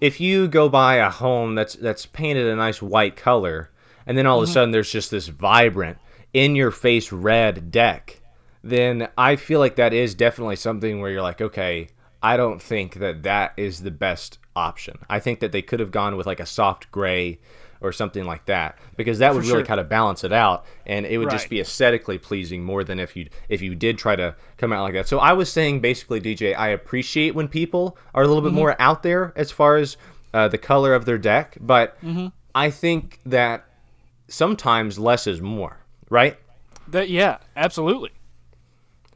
if 0.00 0.20
you 0.20 0.48
go 0.48 0.68
buy 0.68 0.96
a 0.96 1.10
home 1.10 1.54
that's 1.54 1.74
that's 1.74 2.06
painted 2.06 2.46
a 2.46 2.56
nice 2.56 2.80
white 2.80 3.16
color 3.16 3.70
and 4.06 4.16
then 4.16 4.26
all 4.26 4.38
Mm-hmm. 4.38 4.44
of 4.44 4.48
a 4.48 4.52
sudden 4.52 4.70
there's 4.70 4.90
just 4.92 5.10
this 5.10 5.28
vibrant 5.28 5.98
in 6.32 6.54
your 6.56 6.70
face 6.70 7.10
red 7.12 7.70
deck, 7.70 8.20
then 8.62 9.08
I 9.18 9.36
feel 9.36 9.58
like 9.58 9.76
that 9.76 9.92
is 9.92 10.14
definitely 10.14 10.56
something 10.56 11.00
where 11.00 11.10
you're 11.10 11.22
like, 11.22 11.40
okay, 11.40 11.88
I 12.22 12.36
don't 12.36 12.60
think 12.60 12.94
that 12.96 13.22
that 13.22 13.54
is 13.56 13.82
the 13.82 13.90
best 13.90 14.38
option. 14.54 14.98
I 15.08 15.20
think 15.20 15.40
that 15.40 15.52
they 15.52 15.62
could 15.62 15.80
have 15.80 15.90
gone 15.90 16.16
with 16.16 16.26
like 16.26 16.40
a 16.40 16.46
soft 16.46 16.90
gray 16.92 17.38
or 17.80 17.92
something 17.92 18.24
like 18.24 18.44
that 18.44 18.78
because 18.96 19.20
that 19.20 19.32
would 19.32 19.42
For 19.42 19.48
really 19.52 19.60
sure. 19.60 19.66
kind 19.66 19.80
of 19.80 19.88
balance 19.88 20.22
it 20.22 20.34
out 20.34 20.66
and 20.86 21.06
it 21.06 21.16
would 21.16 21.30
just 21.30 21.48
be 21.48 21.60
aesthetically 21.60 22.18
pleasing 22.18 22.62
more 22.62 22.84
than 22.84 23.00
if 23.00 23.16
you 23.16 23.30
if 23.48 23.62
you 23.62 23.74
did 23.74 23.96
try 23.96 24.14
to 24.16 24.36
come 24.58 24.70
out 24.70 24.82
like 24.82 24.92
that. 24.92 25.08
So 25.08 25.18
I 25.18 25.32
was 25.32 25.50
saying 25.50 25.80
basically, 25.80 26.20
DJ, 26.20 26.54
I 26.54 26.68
appreciate 26.68 27.34
when 27.34 27.48
people 27.48 27.96
are 28.14 28.22
a 28.22 28.26
little 28.28 28.42
bit 28.42 28.52
more 28.52 28.76
out 28.78 29.02
there 29.02 29.32
as 29.34 29.50
far 29.50 29.76
as 29.78 29.96
uh, 30.34 30.46
the 30.48 30.58
color 30.58 30.94
of 30.94 31.06
their 31.06 31.16
deck, 31.16 31.56
but 31.58 31.96
I 32.54 32.70
think 32.70 33.18
that 33.24 33.64
sometimes 34.30 34.98
less 34.98 35.26
is 35.26 35.40
more, 35.40 35.78
right? 36.08 36.38
That 36.88 37.10
yeah, 37.10 37.38
absolutely. 37.56 38.10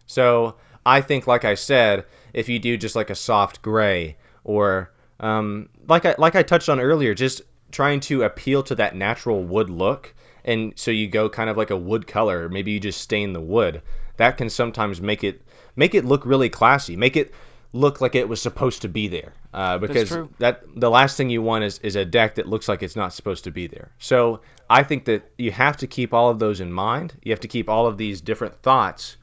So 0.06 0.56
I 0.84 1.00
think, 1.00 1.26
like 1.26 1.44
I 1.44 1.54
said, 1.54 2.04
if 2.32 2.48
you 2.48 2.58
do 2.58 2.76
just 2.76 2.96
like 2.96 3.10
a 3.10 3.14
soft 3.14 3.62
gray 3.62 4.16
or 4.42 4.92
um, 5.20 5.68
like 5.88 6.04
I 6.04 6.14
like 6.18 6.36
I 6.36 6.42
touched 6.42 6.68
on 6.68 6.80
earlier, 6.80 7.14
just 7.14 7.42
trying 7.70 8.00
to 8.00 8.22
appeal 8.22 8.62
to 8.64 8.74
that 8.74 8.94
natural 8.94 9.42
wood 9.42 9.70
look, 9.70 10.14
and 10.44 10.72
so 10.76 10.90
you 10.90 11.08
go 11.08 11.28
kind 11.28 11.48
of 11.48 11.56
like 11.56 11.70
a 11.70 11.76
wood 11.76 12.06
color. 12.06 12.48
Maybe 12.48 12.72
you 12.72 12.80
just 12.80 13.00
stain 13.00 13.32
the 13.32 13.40
wood. 13.40 13.82
That 14.16 14.36
can 14.36 14.50
sometimes 14.50 15.00
make 15.00 15.24
it 15.24 15.42
make 15.76 15.94
it 15.94 16.04
look 16.04 16.26
really 16.26 16.48
classy. 16.48 16.96
Make 16.96 17.16
it 17.16 17.32
look 17.74 18.00
like 18.00 18.14
it 18.14 18.28
was 18.28 18.40
supposed 18.40 18.80
to 18.82 18.88
be 18.88 19.08
there. 19.08 19.32
Uh, 19.52 19.76
because 19.78 20.16
that 20.38 20.62
the 20.76 20.88
last 20.88 21.16
thing 21.16 21.28
you 21.28 21.42
want 21.42 21.64
is, 21.64 21.80
is 21.80 21.96
a 21.96 22.04
deck 22.04 22.36
that 22.36 22.48
looks 22.48 22.68
like 22.68 22.84
it's 22.84 22.94
not 22.94 23.12
supposed 23.12 23.42
to 23.42 23.50
be 23.50 23.66
there. 23.66 23.90
So 23.98 24.40
I 24.70 24.84
think 24.84 25.04
that 25.06 25.28
you 25.38 25.50
have 25.50 25.76
to 25.78 25.88
keep 25.88 26.14
all 26.14 26.30
of 26.30 26.38
those 26.38 26.60
in 26.60 26.72
mind. 26.72 27.14
You 27.24 27.32
have 27.32 27.40
to 27.40 27.48
keep 27.48 27.68
all 27.68 27.86
of 27.88 27.98
these 27.98 28.20
different 28.20 28.62
thoughts 28.62 29.16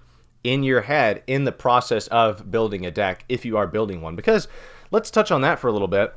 in 0.43 0.63
your 0.63 0.81
head 0.81 1.23
in 1.27 1.45
the 1.45 1.51
process 1.53 2.07
of 2.07 2.51
building 2.51 2.85
a 2.85 2.91
deck 2.91 3.23
if 3.29 3.45
you 3.45 3.55
are 3.55 3.67
building 3.67 4.01
one. 4.01 4.17
Because 4.17 4.49
let's 4.91 5.09
touch 5.09 5.31
on 5.31 5.39
that 5.41 5.57
for 5.57 5.69
a 5.69 5.71
little 5.71 5.87
bit. 5.87 6.13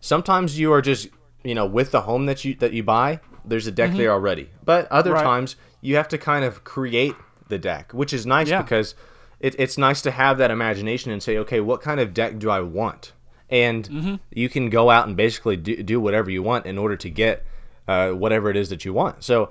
Sometimes 0.00 0.58
you 0.58 0.72
are 0.72 0.82
just 0.82 1.08
you 1.42 1.54
know 1.54 1.66
with 1.66 1.90
the 1.90 2.02
home 2.02 2.26
that 2.26 2.44
you 2.44 2.54
that 2.56 2.72
you 2.72 2.82
buy, 2.84 3.18
there's 3.44 3.66
a 3.66 3.72
deck 3.72 3.92
there 3.94 4.12
already. 4.12 4.50
But 4.64 4.86
other 4.92 5.12
Right. 5.12 5.22
times 5.24 5.56
you 5.80 5.96
have 5.96 6.08
to 6.08 6.18
kind 6.18 6.44
of 6.44 6.62
create 6.62 7.14
the 7.48 7.58
deck, 7.58 7.92
which 7.92 8.12
is 8.12 8.26
nice 8.26 8.48
Yeah. 8.48 8.62
because 8.62 8.94
it, 9.40 9.54
it's 9.58 9.76
nice 9.78 10.02
to 10.02 10.10
have 10.10 10.38
that 10.38 10.50
imagination 10.50 11.12
and 11.12 11.22
say, 11.22 11.38
okay, 11.38 11.60
what 11.60 11.80
kind 11.80 12.00
of 12.00 12.14
deck 12.14 12.38
do 12.38 12.50
I 12.50 12.60
want? 12.60 13.12
And 13.48 14.18
you 14.32 14.48
can 14.48 14.70
go 14.70 14.90
out 14.90 15.06
and 15.06 15.16
basically 15.16 15.56
do, 15.56 15.82
do 15.82 16.00
whatever 16.00 16.30
you 16.30 16.42
want 16.42 16.66
in 16.66 16.78
order 16.78 16.96
to 16.96 17.10
get 17.10 17.44
uh, 17.86 18.10
whatever 18.10 18.50
it 18.50 18.56
is 18.56 18.70
that 18.70 18.84
you 18.84 18.92
want. 18.92 19.22
So, 19.22 19.50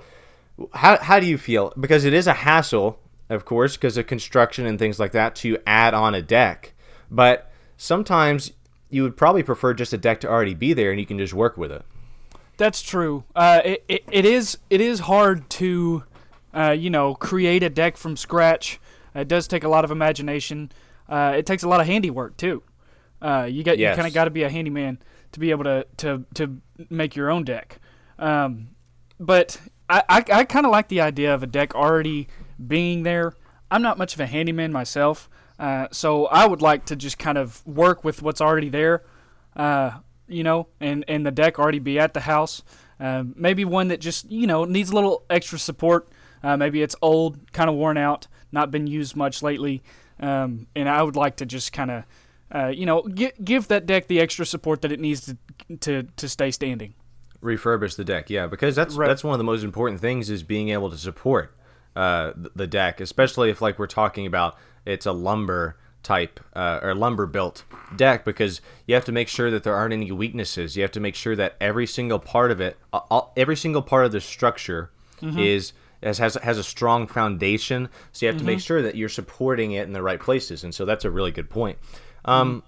how, 0.74 0.98
how 0.98 1.20
do 1.20 1.26
you 1.26 1.38
feel? 1.38 1.72
Because 1.78 2.04
it 2.04 2.12
is 2.12 2.26
a 2.26 2.32
hassle, 2.34 2.98
of 3.30 3.44
course, 3.44 3.76
because 3.76 3.96
of 3.96 4.06
construction 4.06 4.66
and 4.66 4.78
things 4.78 4.98
like 4.98 5.12
that 5.12 5.34
to 5.36 5.58
add 5.66 5.94
on 5.94 6.14
a 6.14 6.22
deck. 6.22 6.74
But 7.10 7.50
sometimes 7.76 8.52
you 8.90 9.02
would 9.02 9.16
probably 9.16 9.42
prefer 9.42 9.74
just 9.74 9.92
a 9.92 9.98
deck 9.98 10.20
to 10.20 10.28
already 10.28 10.54
be 10.54 10.72
there 10.72 10.90
and 10.90 11.00
you 11.00 11.06
can 11.06 11.18
just 11.18 11.34
work 11.34 11.56
with 11.56 11.72
it. 11.72 11.84
That's 12.56 12.80
true. 12.82 13.24
Uh, 13.34 13.60
it, 13.64 13.84
it, 13.88 14.04
it 14.10 14.24
is 14.24 14.58
it 14.70 14.80
is 14.80 15.00
hard 15.00 15.48
to, 15.50 16.04
uh, 16.54 16.70
you 16.70 16.88
know, 16.88 17.14
create 17.14 17.62
a 17.62 17.68
deck 17.68 17.96
from 17.96 18.16
scratch. 18.16 18.80
It 19.16 19.28
does 19.28 19.48
take 19.48 19.64
a 19.64 19.68
lot 19.68 19.84
of 19.84 19.90
imagination. 19.90 20.70
Uh, 21.08 21.34
it 21.36 21.46
takes 21.46 21.62
a 21.62 21.68
lot 21.68 21.80
of 21.80 21.86
handiwork 21.86 22.36
too. 22.36 22.62
Uh, 23.22 23.48
you 23.50 23.62
got 23.64 23.78
Yes. 23.78 23.92
you 23.92 23.96
kind 23.96 24.08
of 24.08 24.14
got 24.14 24.24
to 24.24 24.30
be 24.30 24.42
a 24.42 24.48
handyman 24.50 24.98
to 25.32 25.40
be 25.40 25.50
able 25.50 25.64
to 25.64 25.86
to 25.98 26.24
to 26.34 26.60
make 26.90 27.16
your 27.16 27.30
own 27.30 27.44
deck. 27.44 27.78
Um, 28.18 28.68
but 29.18 29.60
I 29.88 30.02
I, 30.08 30.24
I 30.32 30.44
kind 30.44 30.66
of 30.66 30.72
like 30.72 30.88
the 30.88 31.00
idea 31.00 31.34
of 31.34 31.42
a 31.42 31.46
deck 31.46 31.74
already 31.74 32.28
being 32.66 33.02
there. 33.02 33.34
I'm 33.70 33.82
not 33.82 33.98
much 33.98 34.14
of 34.14 34.20
a 34.20 34.26
handyman 34.26 34.72
myself, 34.72 35.28
uh, 35.58 35.88
so 35.90 36.26
I 36.26 36.46
would 36.46 36.62
like 36.62 36.84
to 36.86 36.96
just 36.96 37.18
kind 37.18 37.36
of 37.38 37.66
work 37.66 38.04
with 38.04 38.22
what's 38.22 38.40
already 38.40 38.68
there 38.68 39.02
uh, 39.56 39.98
you 40.28 40.42
know, 40.44 40.68
and, 40.80 41.04
and 41.08 41.24
the 41.26 41.30
deck 41.30 41.58
already 41.58 41.78
be 41.78 41.98
at 41.98 42.12
the 42.14 42.20
house. 42.20 42.62
Um, 43.00 43.34
maybe 43.36 43.64
one 43.64 43.88
that 43.88 44.00
just, 44.00 44.30
you 44.30 44.46
know, 44.46 44.64
needs 44.64 44.90
a 44.90 44.94
little 44.94 45.24
extra 45.30 45.58
support. 45.58 46.08
Uh, 46.42 46.56
maybe 46.56 46.82
it's 46.82 46.94
old, 47.02 47.52
kind 47.52 47.68
of 47.70 47.76
worn 47.76 47.96
out, 47.96 48.26
not 48.52 48.70
been 48.70 48.86
used 48.86 49.16
much 49.16 49.42
lately. 49.42 49.82
Um, 50.20 50.66
and 50.74 50.88
I 50.88 51.02
would 51.02 51.16
like 51.16 51.36
to 51.36 51.46
just 51.46 51.72
kind 51.72 51.90
of, 51.90 52.04
uh, 52.54 52.68
you 52.68 52.86
know, 52.86 53.06
gi- 53.08 53.32
give 53.44 53.68
that 53.68 53.86
deck 53.86 54.06
the 54.08 54.20
extra 54.20 54.46
support 54.46 54.80
that 54.82 54.92
it 54.92 55.00
needs 55.00 55.26
to 55.26 55.36
to, 55.80 56.02
to 56.16 56.28
stay 56.28 56.50
standing. 56.50 56.94
refurbish 57.42 57.96
the 57.96 58.04
deck 58.04 58.30
yeah 58.30 58.46
because 58.46 58.74
that's 58.74 58.94
Right. 58.94 59.06
that's 59.08 59.22
one 59.24 59.34
of 59.34 59.38
the 59.38 59.44
most 59.44 59.62
important 59.62 60.00
things 60.00 60.30
is 60.30 60.42
being 60.42 60.68
able 60.70 60.90
to 60.90 60.96
support 60.96 61.54
uh, 61.94 62.32
the 62.54 62.66
deck 62.66 63.00
especially 63.00 63.50
if 63.50 63.60
like 63.60 63.78
we're 63.78 63.86
talking 63.86 64.26
about 64.26 64.56
it's 64.84 65.06
a 65.06 65.12
lumber 65.12 65.76
type 66.02 66.40
uh, 66.54 66.78
or 66.82 66.94
lumber 66.94 67.26
built 67.26 67.64
deck 67.96 68.24
because 68.24 68.60
you 68.86 68.94
have 68.94 69.04
to 69.04 69.12
make 69.12 69.28
sure 69.28 69.50
that 69.50 69.64
there 69.64 69.74
aren't 69.74 69.92
any 69.92 70.10
weaknesses 70.12 70.76
you 70.76 70.82
have 70.82 70.92
to 70.92 71.00
make 71.00 71.14
sure 71.14 71.34
that 71.36 71.56
every 71.60 71.86
single 71.86 72.18
part 72.18 72.50
of 72.50 72.60
it 72.60 72.76
all, 72.92 73.32
every 73.36 73.56
single 73.56 73.82
part 73.82 74.06
of 74.06 74.12
the 74.12 74.20
structure 74.20 74.90
is 75.22 75.72
has, 76.06 76.18
has 76.18 76.34
has 76.36 76.58
a 76.58 76.64
strong 76.64 77.06
foundation 77.06 77.88
so 78.12 78.26
you 78.26 78.32
have 78.32 78.40
to 78.40 78.44
make 78.44 78.60
sure 78.60 78.82
that 78.82 78.94
you're 78.94 79.08
supporting 79.08 79.72
it 79.72 79.86
in 79.86 79.92
the 79.92 80.02
right 80.02 80.20
places 80.20 80.64
and 80.64 80.74
so 80.74 80.84
that's 80.84 81.04
a 81.04 81.10
really 81.10 81.30
good 81.30 81.50
point. 81.50 81.78
Um, 82.24 82.62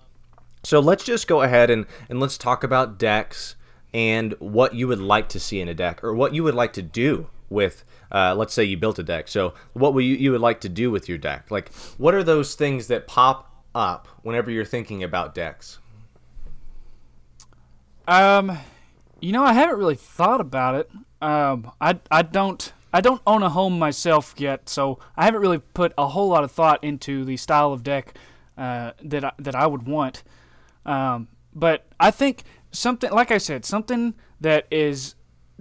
so 0.62 0.81
let's 0.81 1.05
just 1.05 1.27
go 1.27 1.42
ahead 1.42 1.70
and, 1.70 1.87
and 2.09 2.20
let's 2.20 2.37
talk 2.38 2.64
about 2.64 2.98
decks 2.98 3.57
and 3.94 4.35
what 4.38 4.74
you 4.74 4.88
would 4.88 5.01
like 5.01 5.29
to 5.31 5.40
see 5.40 5.61
in 5.61 5.68
a 5.68 5.74
deck 5.74 6.03
or 6.05 6.14
what 6.14 6.35
you 6.35 6.44
would 6.44 6.55
like 6.55 6.72
to 6.74 6.83
do 6.83 7.29
with 7.48 7.85
uh, 8.11 8.35
let's 8.35 8.55
say 8.55 8.64
you 8.64 8.77
built 8.77 8.98
a 8.98 9.03
deck. 9.03 9.29
So 9.29 9.55
what 9.74 9.94
would 9.94 10.05
you, 10.05 10.16
you 10.16 10.33
would 10.33 10.40
like 10.40 10.61
to 10.62 10.68
do 10.68 10.90
with 10.90 11.09
your 11.09 11.18
deck? 11.18 11.51
Like 11.51 11.72
what 11.96 12.14
are 12.14 12.22
those 12.22 12.55
things 12.55 12.88
that 12.88 13.07
pop 13.07 13.64
up 13.74 14.09
whenever 14.22 14.51
you're 14.51 14.64
thinking 14.64 15.03
about 15.03 15.35
decks? 15.35 15.79
Um, 18.07 18.59
you 19.20 19.33
know, 19.33 19.44
I 19.44 19.53
haven't 19.53 19.79
really 19.79 19.96
thought 19.96 20.40
about 20.40 20.74
it. 20.74 20.90
Um, 21.20 21.70
I 21.81 21.98
I 22.11 22.22
don't 22.22 22.72
I 22.92 23.01
don't 23.01 23.22
own 23.27 23.42
a 23.42 23.51
home 23.51 23.79
myself 23.79 24.35
yet, 24.38 24.68
so 24.68 24.98
I 25.16 25.24
haven't 25.24 25.40
really 25.40 25.59
put 25.59 25.92
a 25.98 26.09
whole 26.09 26.29
lot 26.29 26.44
of 26.44 26.51
thought 26.51 26.83
into 26.83 27.24
the 27.24 27.37
style 27.37 27.72
of 27.72 27.83
deck 27.83 28.14
uh, 28.57 28.92
that 29.03 29.24
I, 29.24 29.33
that 29.38 29.55
I 29.55 29.66
would 29.66 29.87
want. 29.87 30.22
Um, 30.87 31.29
but 31.55 31.87
I 32.01 32.11
think 32.11 32.44
something 32.72 33.11
like 33.11 33.31
I 33.31 33.38
said, 33.38 33.64
something 33.64 34.14
that 34.40 34.66
is 34.70 35.14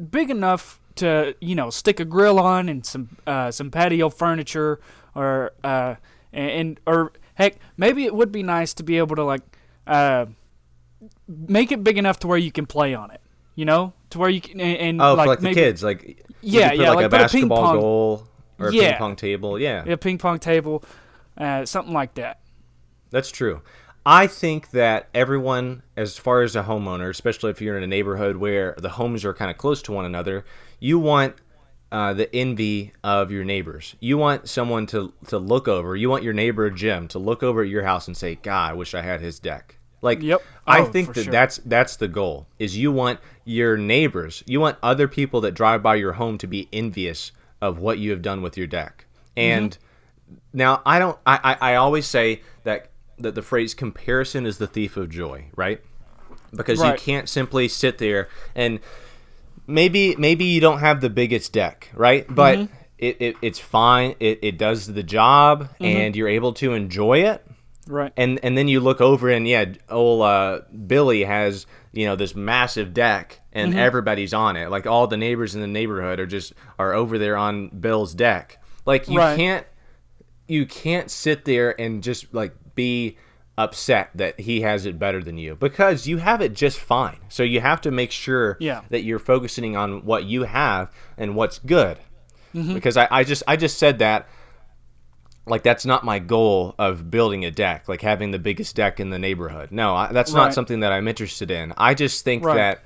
big 0.09 0.29
enough 0.29 0.79
to 0.95 1.35
you 1.39 1.55
know 1.55 1.69
stick 1.69 1.99
a 1.99 2.05
grill 2.05 2.39
on 2.39 2.69
and 2.69 2.85
some 2.85 3.17
uh, 3.25 3.51
some 3.51 3.71
patio 3.71 4.09
furniture 4.09 4.79
or 5.15 5.53
uh, 5.63 5.95
and, 6.33 6.79
or 6.85 7.13
heck 7.35 7.57
maybe 7.77 8.05
it 8.05 8.13
would 8.13 8.31
be 8.31 8.43
nice 8.43 8.73
to 8.73 8.83
be 8.83 8.97
able 8.97 9.15
to 9.15 9.23
like 9.23 9.41
uh, 9.85 10.25
make 11.27 11.71
it 11.71 11.83
big 11.83 11.97
enough 11.97 12.19
to 12.19 12.27
where 12.27 12.37
you 12.37 12.51
can 12.51 12.65
play 12.65 12.93
on 12.93 13.11
it 13.11 13.21
you 13.55 13.65
know 13.65 13.93
to 14.11 14.19
where 14.19 14.29
you 14.29 14.41
can 14.41 14.59
and, 14.59 14.77
and 14.77 15.01
oh 15.01 15.13
like 15.13 15.25
for 15.25 15.29
like 15.29 15.41
maybe 15.41 15.55
the 15.55 15.61
kids 15.61 15.83
like 15.83 16.25
Yeah, 16.41 16.69
put 16.69 16.77
yeah, 16.77 16.89
like, 16.89 16.95
like 16.95 17.05
a 17.05 17.09
put 17.09 17.19
a 17.19 17.23
basketball 17.23 17.63
pong- 17.63 17.79
goal 17.79 18.27
or 18.59 18.69
a 18.69 18.71
ping 18.71 18.95
pong 18.97 19.15
table 19.15 19.59
yeah 19.59 19.83
a 19.85 19.97
ping 19.97 20.17
pong 20.17 20.39
table 20.39 20.83
uh, 21.37 21.65
something 21.65 21.93
like 21.93 22.15
that 22.15 22.39
That's 23.11 23.31
true. 23.31 23.61
I 24.05 24.27
think 24.27 24.71
that 24.71 25.09
everyone, 25.13 25.83
as 25.97 26.17
far 26.17 26.41
as 26.41 26.55
a 26.55 26.63
homeowner, 26.63 27.09
especially 27.09 27.51
if 27.51 27.61
you're 27.61 27.77
in 27.77 27.83
a 27.83 27.87
neighborhood 27.87 28.37
where 28.37 28.73
the 28.77 28.89
homes 28.89 29.25
are 29.25 29.33
kind 29.33 29.51
of 29.51 29.57
close 29.57 29.81
to 29.83 29.91
one 29.91 30.05
another, 30.05 30.45
you 30.79 30.97
want 30.97 31.35
uh, 31.91 32.13
the 32.13 32.33
envy 32.33 32.93
of 33.03 33.31
your 33.31 33.43
neighbors. 33.43 33.95
You 33.99 34.17
want 34.17 34.47
someone 34.49 34.85
to 34.87 35.13
to 35.27 35.37
look 35.37 35.67
over. 35.67 35.95
You 35.95 36.09
want 36.09 36.23
your 36.23 36.33
neighbor 36.33 36.69
Jim 36.69 37.07
to 37.09 37.19
look 37.19 37.43
over 37.43 37.61
at 37.61 37.69
your 37.69 37.83
house 37.83 38.07
and 38.07 38.15
say, 38.15 38.35
"God, 38.35 38.71
I 38.71 38.73
wish 38.75 38.93
I 38.93 39.01
had 39.01 39.21
his 39.21 39.39
deck." 39.39 39.76
Like, 40.01 40.21
Yep. 40.21 40.41
I 40.67 40.81
Oh, 40.81 40.85
think 40.85 41.13
that 41.13 41.23
sure. 41.23 41.31
that's 41.31 41.57
that's 41.65 41.95
the 41.95 42.07
goal. 42.07 42.45
Is 42.59 42.77
you 42.77 42.91
want 42.91 43.19
your 43.45 43.77
neighbors, 43.77 44.43
you 44.45 44.59
want 44.59 44.77
other 44.83 45.07
people 45.07 45.41
that 45.41 45.53
drive 45.53 45.81
by 45.81 45.95
your 45.95 46.13
home 46.13 46.37
to 46.39 46.47
be 46.47 46.67
envious 46.73 47.31
of 47.61 47.79
what 47.79 47.97
you 47.97 48.11
have 48.11 48.21
done 48.21 48.41
with 48.41 48.57
your 48.57 48.67
deck. 48.67 49.05
Mm-hmm. 49.35 49.39
And 49.63 49.77
now 50.53 50.81
I 50.85 50.99
don't. 50.99 51.17
I, 51.25 51.57
I 51.61 51.71
I 51.71 51.75
always 51.75 52.05
say 52.05 52.41
that 52.63 52.89
that 53.17 53.33
the 53.33 53.41
phrase 53.41 53.73
"comparison 53.73 54.45
is 54.45 54.57
the 54.57 54.67
thief 54.67 54.97
of 54.97 55.09
joy," 55.09 55.45
right? 55.55 55.81
Because 56.53 56.81
you 56.81 56.93
can't 56.93 57.27
simply 57.29 57.67
sit 57.67 57.97
there 57.97 58.27
and 58.55 58.79
maybe 59.67 60.15
maybe 60.17 60.45
you 60.45 60.59
don't 60.61 60.79
have 60.79 61.01
the 61.01 61.09
biggest 61.09 61.53
deck, 61.53 61.89
right? 61.93 62.25
But 62.29 62.57
Mm-hmm. 62.59 62.73
it, 62.99 63.17
it 63.21 63.35
it's 63.41 63.59
fine. 63.59 64.15
It 64.19 64.39
it 64.41 64.57
does 64.57 64.87
the 64.87 65.03
job, 65.03 65.69
and 65.79 66.15
you're 66.15 66.27
able 66.27 66.53
to 66.53 66.73
enjoy 66.73 67.19
it. 67.23 67.45
Right 67.87 68.11
And 68.17 68.39
and 68.43 68.57
then 68.57 68.67
you 68.67 68.79
look 68.79 69.01
over 69.01 69.29
and 69.29 69.47
yeah, 69.47 69.65
old 69.89 70.21
uh, 70.23 70.61
Billy 70.85 71.23
has 71.23 71.65
you 71.93 72.05
know 72.05 72.15
this 72.15 72.35
massive 72.35 72.93
deck, 72.93 73.39
and 73.53 73.71
Mm-hmm. 73.71 73.79
everybody's 73.79 74.33
on 74.33 74.55
it. 74.55 74.69
Like 74.69 74.85
all 74.85 75.07
the 75.07 75.17
neighbors 75.17 75.55
in 75.55 75.61
the 75.61 75.67
neighborhood 75.67 76.19
are 76.19 76.25
just 76.27 76.53
are 76.77 76.93
over 76.93 77.17
there 77.17 77.37
on 77.37 77.69
Bill's 77.69 78.13
deck. 78.13 78.61
Like 78.85 79.07
you 79.09 79.17
Right. 79.17 79.35
can't 79.37 79.65
you 80.47 80.65
can't 80.65 81.09
sit 81.11 81.45
there 81.45 81.79
and 81.79 82.01
just 82.03 82.33
like 82.33 82.53
be 82.75 83.17
upset 83.57 84.11
that 84.13 84.39
he 84.39 84.61
has 84.61 84.85
it 84.85 84.99
better 84.99 85.23
than 85.23 85.37
you 85.37 85.55
because 85.55 86.05
you 86.07 86.17
have 86.17 86.41
it 86.41 86.53
just 86.53 86.79
fine. 86.79 87.17
So 87.27 87.41
you 87.43 87.59
have 87.59 87.81
to 87.81 87.91
make 87.91 88.11
sure 88.11 88.55
Yeah. 88.59 88.81
that 88.91 89.01
you're 89.03 89.17
focusing 89.19 89.75
on 89.75 90.05
what 90.05 90.25
you 90.25 90.43
have 90.43 90.91
and 91.17 91.35
what's 91.35 91.57
good. 91.59 91.97
Mm-hmm. 92.55 92.75
Because 92.75 92.95
I, 92.97 93.07
I 93.11 93.23
just 93.23 93.43
I 93.47 93.55
just 93.55 93.77
said 93.79 93.99
that 93.99 94.27
like 95.47 95.63
that's 95.63 95.85
not 95.85 96.03
my 96.03 96.19
goal 96.19 96.75
of 96.77 97.09
building 97.09 97.45
a 97.45 97.51
deck, 97.51 97.87
like 97.87 98.01
having 98.01 98.31
the 98.31 98.39
biggest 98.39 98.75
deck 98.75 98.99
in 98.99 99.09
the 99.09 99.19
neighborhood. 99.19 99.71
No, 99.71 99.95
I, 99.95 100.11
that's 100.11 100.33
not 100.33 100.53
something 100.53 100.81
that 100.81 100.91
I'm 100.91 101.07
interested 101.07 101.49
in. 101.51 101.73
I 101.77 101.93
just 101.93 102.23
think 102.23 102.43
Right. 102.43 102.55
that 102.55 102.79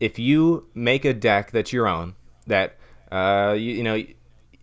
if 0.00 0.18
you 0.18 0.66
make 0.74 1.04
a 1.04 1.14
deck 1.14 1.50
that's 1.50 1.72
your 1.72 1.86
own, 1.86 2.14
that 2.46 2.76
uh, 3.12 3.54
you, 3.56 3.72
you 3.74 3.82
know 3.82 4.02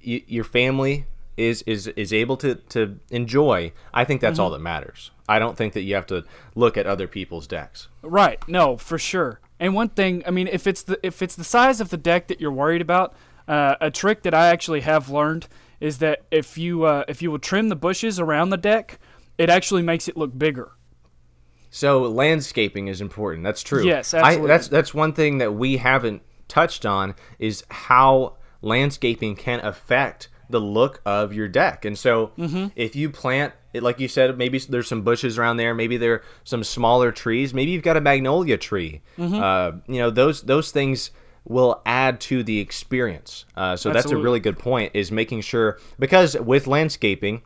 your 0.04 0.43
family 0.43 1.06
is 1.38 1.62
is 1.63 1.88
is 1.88 2.12
able 2.13 2.38
to 2.38 2.56
to 2.56 2.99
enjoy, 3.10 3.71
I 3.93 4.04
think 4.04 4.21
that's 4.21 4.39
all 4.39 4.47
Mm-hmm. 4.49 4.54
that 4.56 4.60
matters. 4.63 5.12
I 5.30 5.39
don't 5.39 5.56
think 5.56 5.73
that 5.73 5.82
you 5.84 5.95
have 5.95 6.08
to 6.08 6.25
look 6.56 6.77
at 6.77 6.86
other 6.86 7.08
people's 7.08 7.47
decks. 7.47 7.88
Right. 8.01 8.45
No, 8.49 8.75
for 8.77 8.97
sure. 8.99 9.39
And 9.60 9.73
one 9.73 9.89
thing, 9.89 10.23
I 10.27 10.32
mean, 10.32 10.47
if 10.47 10.67
it's 10.67 10.84
the 10.84 10.99
if 11.06 11.21
it's 11.21 11.36
the 11.36 11.43
size 11.43 11.80
of 11.80 11.89
the 11.89 11.97
deck 11.97 12.27
that 12.27 12.41
you're 12.41 12.51
worried 12.51 12.82
about, 12.82 13.13
uh, 13.47 13.75
a 13.80 13.89
trick 13.89 14.23
that 14.23 14.34
I 14.34 14.47
actually 14.47 14.82
have 14.82 15.10
learned 15.10 15.47
is 15.81 15.97
that 15.97 16.21
if 16.31 16.57
you 16.57 16.83
uh, 16.85 17.03
if 17.09 17.21
you 17.21 17.29
will 17.31 17.39
trim 17.39 17.67
the 17.67 17.75
bushes 17.75 18.19
around 18.19 18.51
the 18.51 18.57
deck, 18.57 18.99
it 19.37 19.49
actually 19.49 19.81
makes 19.81 20.07
it 20.07 20.15
look 20.15 20.37
bigger. 20.37 20.71
So 21.69 22.01
landscaping 22.03 22.87
is 22.87 23.01
important. 23.01 23.43
That's 23.43 23.63
true. 23.63 23.85
Yes, 23.85 24.13
I, 24.13 24.19
absolutely. 24.19 24.47
that's 24.47 24.67
that's 24.69 24.93
one 24.93 25.13
thing 25.13 25.39
that 25.39 25.53
we 25.53 25.77
haven't 25.77 26.21
touched 26.47 26.85
on 26.85 27.15
is 27.39 27.63
how 27.69 28.37
landscaping 28.61 29.35
can 29.35 29.59
affect 29.65 30.29
the 30.49 30.59
look 30.59 31.01
of 31.05 31.33
your 31.33 31.47
deck. 31.47 31.85
And 31.85 31.97
so 31.97 32.33
Mm-hmm. 32.37 32.67
if 32.75 32.95
you 32.95 33.09
plant 33.09 33.53
it, 33.73 33.81
like 33.81 34.01
you 34.01 34.09
said, 34.09 34.37
maybe 34.37 34.59
there's 34.59 34.89
some 34.89 35.01
bushes 35.01 35.37
around 35.37 35.55
there, 35.55 35.73
maybe 35.73 35.95
there 35.95 36.15
are 36.15 36.23
some 36.43 36.61
smaller 36.61 37.09
trees, 37.13 37.53
maybe 37.53 37.71
you've 37.71 37.83
got 37.83 37.95
a 37.95 38.01
magnolia 38.01 38.57
tree. 38.57 39.01
Mm-hmm. 39.17 39.35
Uh, 39.35 39.71
you 39.87 39.99
know, 39.99 40.09
those 40.09 40.41
those 40.41 40.71
things 40.71 41.11
will 41.45 41.82
add 41.86 42.19
to 42.21 42.43
the 42.43 42.60
experience. 42.60 43.45
Uh, 43.56 43.75
so 43.75 43.91
that's 43.91 44.12
a 44.12 44.17
really 44.17 44.39
good 44.39 44.60
point. 44.60 44.91
Is 44.93 45.12
making 45.12 45.41
sure 45.41 45.80
because 45.99 46.38
with 46.39 46.67
landscaping, 46.67 47.41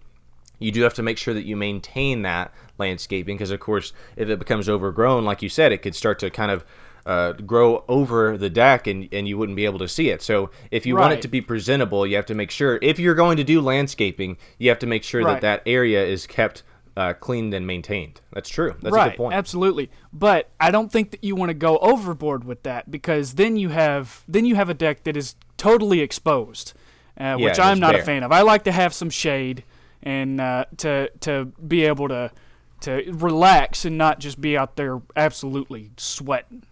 you 0.60 0.72
do 0.72 0.82
have 0.82 0.94
to 0.96 1.04
make 1.04 1.18
sure 1.18 1.34
that 1.34 1.46
you 1.46 1.56
maintain 1.56 2.22
that 2.24 2.54
landscaping 2.78 3.36
because 3.38 3.52
of 3.52 3.60
course 3.60 3.94
if 4.16 4.30
it 4.30 4.40
becomes 4.40 4.68
overgrown 4.68 5.26
like 5.26 5.42
you 5.42 5.50
said 5.50 5.72
it 5.72 5.80
could 5.80 5.96
start 5.96 6.20
to 6.20 6.30
kind 6.30 6.52
of 6.52 6.66
uh, 7.06 7.34
grow 7.34 7.86
over 7.88 8.36
the 8.36 8.50
deck 8.50 8.88
and, 8.88 9.08
and 9.12 9.28
you 9.28 9.38
wouldn't 9.38 9.56
be 9.56 9.66
able 9.66 9.78
to 9.78 9.88
see 9.88 10.10
it 10.10 10.22
so 10.22 10.50
if 10.72 10.86
you 10.86 10.96
want 10.96 11.14
it 11.14 11.22
to 11.22 11.28
be 11.28 11.40
presentable 11.40 12.06
you 12.06 12.16
have 12.16 12.26
to 12.26 12.34
make 12.34 12.50
sure 12.50 12.80
if 12.82 12.98
you're 12.98 13.16
going 13.16 13.38
to 13.38 13.44
do 13.44 13.62
landscaping 13.62 14.36
you 14.58 14.70
have 14.70 14.80
to 14.80 14.88
make 14.88 15.04
sure 15.04 15.24
that 15.24 15.42
that 15.42 15.62
area 15.66 16.04
is 16.04 16.26
kept 16.26 16.64
uh, 16.98 17.14
cleaned 17.14 17.54
and 17.54 17.68
maintained 17.68 18.22
that's 18.32 18.50
true 18.50 18.76
that's 18.82 18.96
a 18.96 19.10
good 19.10 19.18
point 19.18 19.36
absolutely. 19.36 19.90
But 20.14 20.50
I 20.60 20.72
don't 20.72 20.92
think 20.92 21.12
that 21.12 21.24
you 21.24 21.36
want 21.36 21.50
to 21.50 21.54
go 21.54 21.78
overboard 21.80 22.44
with 22.46 22.64
that 22.64 22.90
because 22.90 23.36
then 23.36 23.58
you 23.58 23.70
have 23.70 24.24
then 24.28 24.46
you 24.46 24.56
have 24.56 24.70
a 24.70 24.74
deck 24.74 25.04
that 25.04 25.18
is 25.18 25.36
totally 25.58 26.00
exposed, 26.00 26.74
uh, 27.18 27.36
which 27.36 27.52
it's 27.52 27.60
I'm 27.60 27.80
not 27.80 27.96
a 27.96 28.04
fan 28.04 28.24
of. 28.24 28.32
I 28.32 28.42
like 28.42 28.64
to 28.64 28.72
have 28.72 28.94
some 28.94 29.10
shade 29.10 29.64
and 30.02 30.40
uh, 30.40 30.66
to 30.78 31.10
to 31.22 31.46
be 31.46 31.86
able 31.86 32.08
to 32.08 32.32
to 32.82 33.04
relax 33.12 33.86
and 33.86 33.98
not 33.98 34.20
just 34.20 34.40
be 34.40 34.58
out 34.58 34.76
there 34.76 35.02
absolutely 35.16 35.92
sweating. 35.98 36.64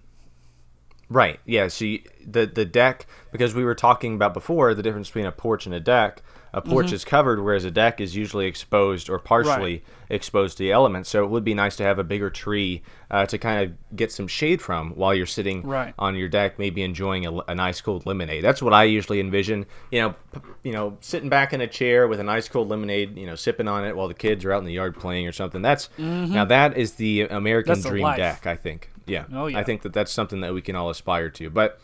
Right. 1.10 1.40
Yeah. 1.46 1.68
So 1.68 1.86
you, 1.86 2.02
the 2.26 2.46
the 2.46 2.66
deck, 2.66 3.08
because 3.32 3.54
we 3.54 3.64
were 3.64 3.76
talking 3.76 4.16
about 4.16 4.34
before, 4.34 4.74
the 4.74 4.84
difference 4.84 5.10
between 5.10 5.26
a 5.26 5.32
porch 5.32 5.66
and 5.66 5.76
a 5.76 5.80
deck. 5.80 6.22
A 6.56 6.62
porch 6.62 6.86
Mm-hmm. 6.88 6.96
is 6.96 7.04
covered, 7.06 7.42
whereas 7.42 7.66
a 7.66 7.72
deck 7.72 8.00
is 8.00 8.16
usually 8.16 8.46
exposed 8.46 9.10
or 9.10 9.18
partially 9.18 9.84
exposed 10.08 10.58
to 10.58 10.63
the 10.63 10.72
elements. 10.72 11.10
So 11.10 11.24
it 11.24 11.30
would 11.32 11.44
be 11.44 11.56
nice 11.56 11.76
to 11.78 11.84
have 11.84 11.98
a 11.98 12.04
bigger 12.04 12.30
tree 12.30 12.84
uh, 13.10 13.26
to 13.26 13.39
kind 13.39 13.63
of 13.63 13.96
get 13.96 14.12
some 14.12 14.28
shade 14.28 14.62
from 14.62 14.92
while 14.92 15.16
you're 15.16 15.26
sitting 15.26 15.63
Right. 15.63 15.96
on 15.98 16.16
your 16.16 16.30
deck, 16.30 16.60
maybe 16.60 16.84
enjoying 16.84 17.26
a, 17.26 17.56
nice 17.56 17.82
cold 17.82 18.06
lemonade. 18.06 18.44
That's 18.44 18.62
what 18.62 18.72
I 18.72 18.84
usually 18.84 19.20
envision. 19.20 19.66
You 19.92 20.02
know, 20.02 20.16
p- 20.32 20.39
you 20.63 20.74
know, 20.74 20.96
sitting 21.02 21.28
back 21.30 21.54
in 21.54 21.62
a 21.62 21.68
chair 21.68 22.08
with 22.08 22.20
a 22.20 22.24
nice 22.24 22.48
cold 22.48 22.70
lemonade, 22.70 23.18
you 23.18 23.26
know, 23.26 23.34
sipping 23.36 23.68
on 23.68 23.84
it 23.84 23.96
while 23.96 24.08
the 24.08 24.13
kids 24.13 24.46
are 24.46 24.52
out 24.54 24.60
in 24.60 24.66
the 24.66 24.74
yard 24.74 24.96
playing 24.96 25.26
or 25.28 25.32
something. 25.32 25.63
That's 25.63 25.89
now 25.98 26.46
that 26.46 26.78
is 26.78 26.94
the 26.94 27.22
American 27.22 27.74
Mm-hmm. 27.74 27.82
That's 27.82 27.89
dream 27.89 28.16
deck. 28.16 28.46
I 28.46 28.56
think. 28.58 28.89
Yeah. 29.08 29.26
Oh, 29.34 29.48
yeah. 29.48 29.58
I 29.58 29.63
think 29.63 29.82
that 29.82 29.94
that's 29.94 30.12
something 30.12 30.42
that 30.42 30.54
we 30.54 30.62
can 30.62 30.76
all 30.76 30.92
aspire 30.92 31.30
to. 31.32 31.50
But 31.50 31.80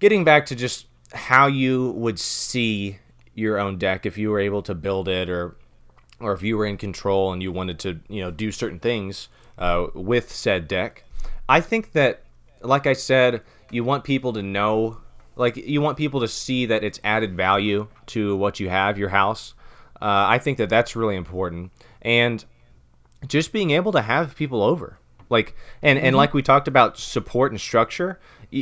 getting 0.00 0.24
back 0.24 0.46
to 0.46 0.56
just 0.56 0.86
how 1.12 1.46
you 1.46 1.92
would 1.92 2.18
see 2.18 2.98
your 3.38 3.58
own 3.58 3.78
deck 3.78 4.06
if 4.06 4.18
you 4.18 4.30
were 4.30 4.40
able 4.40 4.62
to 4.62 4.74
build 4.74 5.08
it 5.08 5.28
or 5.30 5.56
or 6.20 6.32
if 6.32 6.42
you 6.42 6.56
were 6.56 6.66
in 6.66 6.76
control 6.76 7.32
and 7.32 7.42
you 7.42 7.52
wanted 7.52 7.78
to 7.78 8.00
you 8.08 8.20
know 8.20 8.30
do 8.30 8.50
certain 8.50 8.78
things 8.78 9.28
uh, 9.58 9.86
with 9.94 10.32
said 10.32 10.66
deck 10.68 11.04
i 11.48 11.60
think 11.60 11.92
that 11.92 12.22
like 12.62 12.86
i 12.86 12.92
said 12.92 13.42
you 13.70 13.84
want 13.84 14.04
people 14.04 14.32
to 14.32 14.42
know 14.42 14.98
like 15.38 15.56
you 15.56 15.80
want 15.80 15.96
people 15.96 16.20
to 16.20 16.28
see 16.28 16.66
that 16.66 16.84
it's 16.84 17.00
added 17.04 17.36
value 17.36 17.86
to 18.06 18.36
what 18.36 18.60
you 18.60 18.68
have 18.68 18.98
your 18.98 19.08
house. 19.08 19.54
Uh, 20.02 20.26
i 20.28 20.38
think 20.38 20.58
that 20.58 20.68
that's 20.68 20.94
really 20.94 21.16
important. 21.16 21.72
And 22.02 22.44
just 23.26 23.52
being 23.52 23.70
able 23.70 23.92
to 23.92 24.02
have 24.02 24.36
people 24.36 24.62
over 24.62 24.98
like 25.30 25.54
and 25.82 25.98
and 25.98 26.16
like 26.16 26.34
we 26.34 26.42
talked 26.42 26.68
about 26.68 26.98
support 26.98 27.52
and 27.52 27.60
structure 27.60 28.18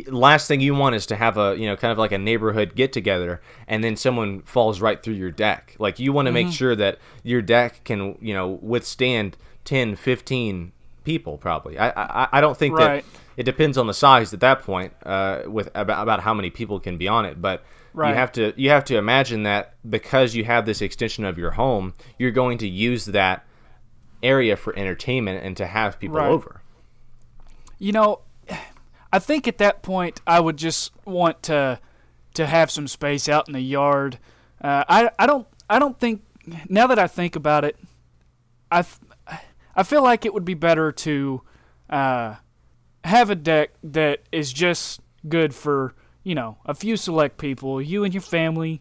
last 0.09 0.48
thing 0.48 0.61
you 0.61 0.74
want 0.74 0.94
is 0.96 1.07
to 1.07 1.14
have 1.16 1.38
a 1.38 1.57
you 1.57 1.66
know 1.66 1.76
kind 1.76 1.92
of 1.92 1.98
like 1.98 2.12
a 2.12 2.18
neighborhood 2.18 2.74
get 2.74 2.92
together 2.92 3.40
and 3.68 3.85
then 3.85 3.94
someone 3.96 4.42
falls 4.42 4.81
right 4.81 5.02
through 5.02 5.14
your 5.14 5.31
deck 5.31 5.74
like 5.79 5.98
you 5.98 6.12
want 6.12 6.26
to 6.26 6.33
make 6.33 6.50
sure 6.50 6.74
that 6.74 6.98
your 7.22 7.40
deck 7.40 7.83
can 7.85 8.16
you 8.20 8.35
know 8.35 8.59
withstand 8.62 9.37
10 9.64 9.94
15 9.96 10.72
people 11.05 11.38
probably 11.38 11.79
i 11.79 11.88
i, 11.90 12.29
I 12.33 12.40
don't 12.40 12.57
think 12.57 12.76
Right. 12.76 13.05
that 13.05 13.20
it 13.37 13.44
depends 13.44 13.79
on 13.79 13.87
the 13.87 13.94
size 13.94 14.33
at 14.35 14.40
that 14.40 14.62
point 14.62 14.92
uh, 15.05 15.42
with 15.46 15.68
about, 15.74 16.02
about 16.02 16.20
how 16.20 16.33
many 16.35 16.50
people 16.50 16.81
can 16.81 16.96
be 16.98 17.07
on 17.09 17.24
it 17.24 17.40
but 17.40 17.64
Right. 17.94 18.11
you 18.11 18.14
have 18.16 18.33
to 18.33 18.52
you 18.57 18.68
have 18.70 18.85
to 18.87 18.98
imagine 18.98 19.44
that 19.44 19.74
because 19.88 20.35
you 20.35 20.44
have 20.44 20.66
this 20.66 20.83
extension 20.83 21.24
of 21.24 21.38
your 21.38 21.52
home 21.52 21.94
you're 22.18 22.31
going 22.31 22.59
to 22.59 22.68
use 22.68 23.07
that 23.07 23.46
area 24.22 24.57
for 24.57 24.76
entertainment 24.79 25.44
and 25.44 25.57
to 25.57 25.66
have 25.66 25.98
people 25.98 26.16
Right. 26.16 26.29
over. 26.31 26.61
You 27.79 27.92
know, 27.92 28.20
I 29.12 29.18
think 29.18 29.46
at 29.46 29.59
that 29.59 29.83
point 29.83 30.20
I 30.26 30.40
would 30.40 30.57
just 30.57 30.92
want 31.05 31.42
to 31.44 31.81
to 32.35 32.46
have 32.46 32.70
some 32.70 32.87
space 32.87 33.29
out 33.29 33.48
in 33.48 33.55
the 33.55 33.61
yard. 33.61 34.18
Uh, 34.61 34.85
I 34.88 35.11
I 35.18 35.26
don't 35.26 35.46
I 35.70 35.79
don't 35.79 35.98
think 35.98 36.22
now 36.68 36.87
that 36.87 36.98
I 36.98 37.07
think 37.07 37.35
about 37.37 37.64
it, 37.64 37.76
I 38.70 38.83
th- 38.83 39.40
I 39.74 39.83
feel 39.83 40.02
like 40.02 40.24
it 40.24 40.33
would 40.33 40.44
be 40.44 40.55
better 40.55 40.90
to 40.92 41.42
uh, 41.90 42.37
have 43.05 43.31
a 43.31 43.35
deck 43.35 43.70
that 43.83 44.20
is 44.33 44.52
just 44.52 45.00
good 45.29 45.55
for 45.55 45.94
you 46.22 46.35
know 46.35 46.57
a 46.64 46.74
few 46.74 46.96
select 46.96 47.37
people, 47.38 47.81
you 47.83 48.05
and 48.05 48.12
your 48.14 48.22
family. 48.22 48.81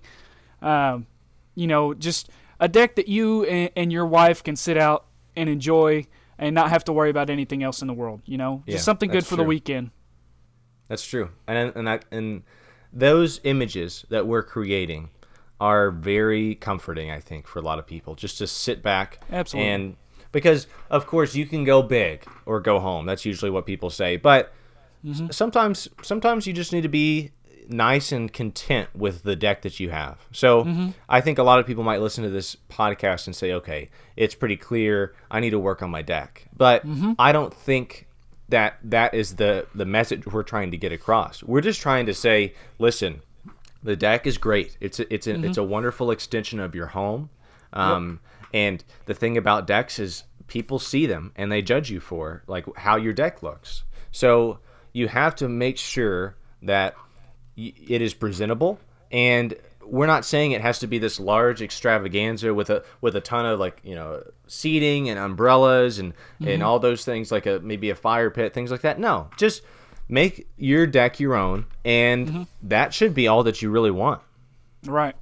Um, 0.61 1.07
you 1.53 1.67
know, 1.67 1.93
just 1.93 2.29
a 2.59 2.67
deck 2.67 2.95
that 2.95 3.07
you 3.07 3.43
and, 3.45 3.69
and 3.75 3.91
your 3.91 4.05
wife 4.05 4.43
can 4.43 4.55
sit 4.55 4.77
out 4.77 5.05
and 5.35 5.49
enjoy 5.49 6.05
and 6.37 6.53
not 6.53 6.69
have 6.69 6.83
to 6.85 6.93
worry 6.93 7.09
about 7.09 7.29
anything 7.29 7.63
else 7.63 7.81
in 7.81 7.87
the 7.87 7.93
world. 7.93 8.21
You 8.25 8.37
know, 8.37 8.63
Yeah, 8.65 8.73
just 8.73 8.85
something 8.85 9.09
good 9.09 9.25
for 9.25 9.35
the 9.35 9.43
weekend. 9.43 9.91
That's 10.87 11.05
true. 11.05 11.29
And 11.47 11.73
and 11.75 11.87
that 11.87 12.05
and 12.11 12.43
those 12.93 13.41
images 13.43 14.05
that 14.09 14.27
we're 14.27 14.43
creating 14.43 15.09
are 15.59 15.89
very 15.91 16.55
comforting, 16.55 17.09
I 17.11 17.19
think, 17.19 17.47
for 17.47 17.59
a 17.59 17.61
lot 17.61 17.79
of 17.79 17.87
people. 17.87 18.15
Just 18.15 18.37
to 18.39 18.47
sit 18.47 18.83
back 18.83 19.19
Absolutely. 19.31 19.69
and 19.71 19.95
because 20.31 20.67
of 20.89 21.07
course 21.07 21.33
you 21.35 21.45
can 21.45 21.63
go 21.63 21.81
big 21.81 22.25
or 22.45 22.59
go 22.59 22.79
home. 22.79 23.05
That's 23.05 23.25
usually 23.25 23.51
what 23.51 23.65
people 23.65 23.89
say. 23.89 24.17
But 24.17 24.53
Mm-hmm. 25.05 25.27
sometimes 25.29 25.87
sometimes 26.01 26.47
you 26.47 26.53
just 26.53 26.73
need 26.73 26.81
to 26.81 26.89
be 26.89 27.29
nice 27.69 28.11
and 28.11 28.31
content 28.31 28.89
with 28.95 29.23
the 29.23 29.35
deck 29.35 29.61
that 29.63 29.79
you 29.79 29.89
have. 29.89 30.17
So 30.31 30.63
Mm-hmm. 30.63 30.89
I 31.09 31.21
think 31.21 31.37
a 31.37 31.43
lot 31.43 31.59
of 31.59 31.67
people 31.67 31.83
might 31.83 32.01
listen 32.01 32.23
to 32.23 32.29
this 32.29 32.55
podcast 32.69 33.27
and 33.27 33.35
say, 33.35 33.53
"Okay, 33.53 33.89
it's 34.15 34.35
pretty 34.35 34.57
clear. 34.57 35.13
I 35.31 35.39
need 35.39 35.51
to 35.51 35.59
work 35.59 35.81
on 35.81 35.89
my 35.89 36.01
deck." 36.01 36.45
But 36.55 36.85
Mm-hmm. 36.85 37.13
I 37.19 37.31
don't 37.31 37.53
think 37.53 38.07
that 38.49 38.77
that 38.83 39.13
is 39.13 39.35
the 39.35 39.65
the 39.73 39.85
message 39.85 40.25
we're 40.27 40.43
trying 40.43 40.71
to 40.71 40.77
get 40.77 40.91
across. 40.91 41.41
We're 41.43 41.61
just 41.61 41.81
trying 41.81 42.05
to 42.07 42.13
say, 42.13 42.53
"Listen, 42.79 43.21
the 43.83 43.95
deck 43.95 44.25
is 44.27 44.37
great. 44.37 44.77
It's 44.79 44.99
a, 44.99 45.13
it's 45.13 45.27
a, 45.27 45.33
Mm-hmm. 45.33 45.45
it's 45.45 45.57
a 45.57 45.63
wonderful 45.63 46.11
extension 46.11 46.59
of 46.59 46.75
your 46.75 46.87
home." 46.87 47.29
Um, 47.73 48.19
And 48.53 48.83
the 49.05 49.13
thing 49.13 49.37
about 49.37 49.67
decks 49.67 49.99
is 49.99 50.23
people 50.47 50.79
see 50.79 51.05
them 51.07 51.31
and 51.35 51.51
they 51.51 51.61
judge 51.61 51.89
you 51.89 51.99
for 51.99 52.43
like 52.47 52.65
how 52.77 52.95
your 52.95 53.11
deck 53.13 53.43
looks. 53.43 53.83
So 54.11 54.59
you 54.93 55.07
have 55.09 55.35
to 55.37 55.49
make 55.49 55.77
sure 55.77 56.35
that 56.61 56.95
it 57.57 58.01
is 58.01 58.13
presentable 58.13 58.79
and 59.11 59.55
we're 59.85 60.07
not 60.07 60.25
saying 60.25 60.51
it 60.51 60.61
has 60.61 60.79
to 60.79 60.87
be 60.87 60.97
this 60.97 61.19
large 61.19 61.61
extravaganza 61.61 62.53
with 62.53 62.69
a 62.69 62.83
with 63.01 63.15
a 63.15 63.21
ton 63.21 63.45
of 63.45 63.59
like 63.59 63.79
you 63.83 63.93
know 63.95 64.23
seating 64.47 65.09
and 65.09 65.19
umbrellas 65.19 65.99
and 65.99 66.13
and 66.41 66.63
all 66.63 66.79
those 66.79 67.05
things 67.05 67.31
like 67.31 67.45
a 67.45 67.59
maybe 67.61 67.89
a 67.91 67.95
fire 67.95 68.29
pit 68.31 68.53
things 68.53 68.71
like 68.71 68.81
that 68.81 68.99
no 68.99 69.29
just 69.37 69.61
make 70.09 70.47
your 70.57 70.85
deck 70.87 71.19
your 71.19 71.35
own 71.35 71.65
and 71.83 72.47
that 72.63 72.93
should 72.93 73.13
be 73.13 73.27
all 73.27 73.43
that 73.43 73.61
you 73.61 73.69
really 73.69 73.91
want 73.91 74.21
Right. 74.85 75.15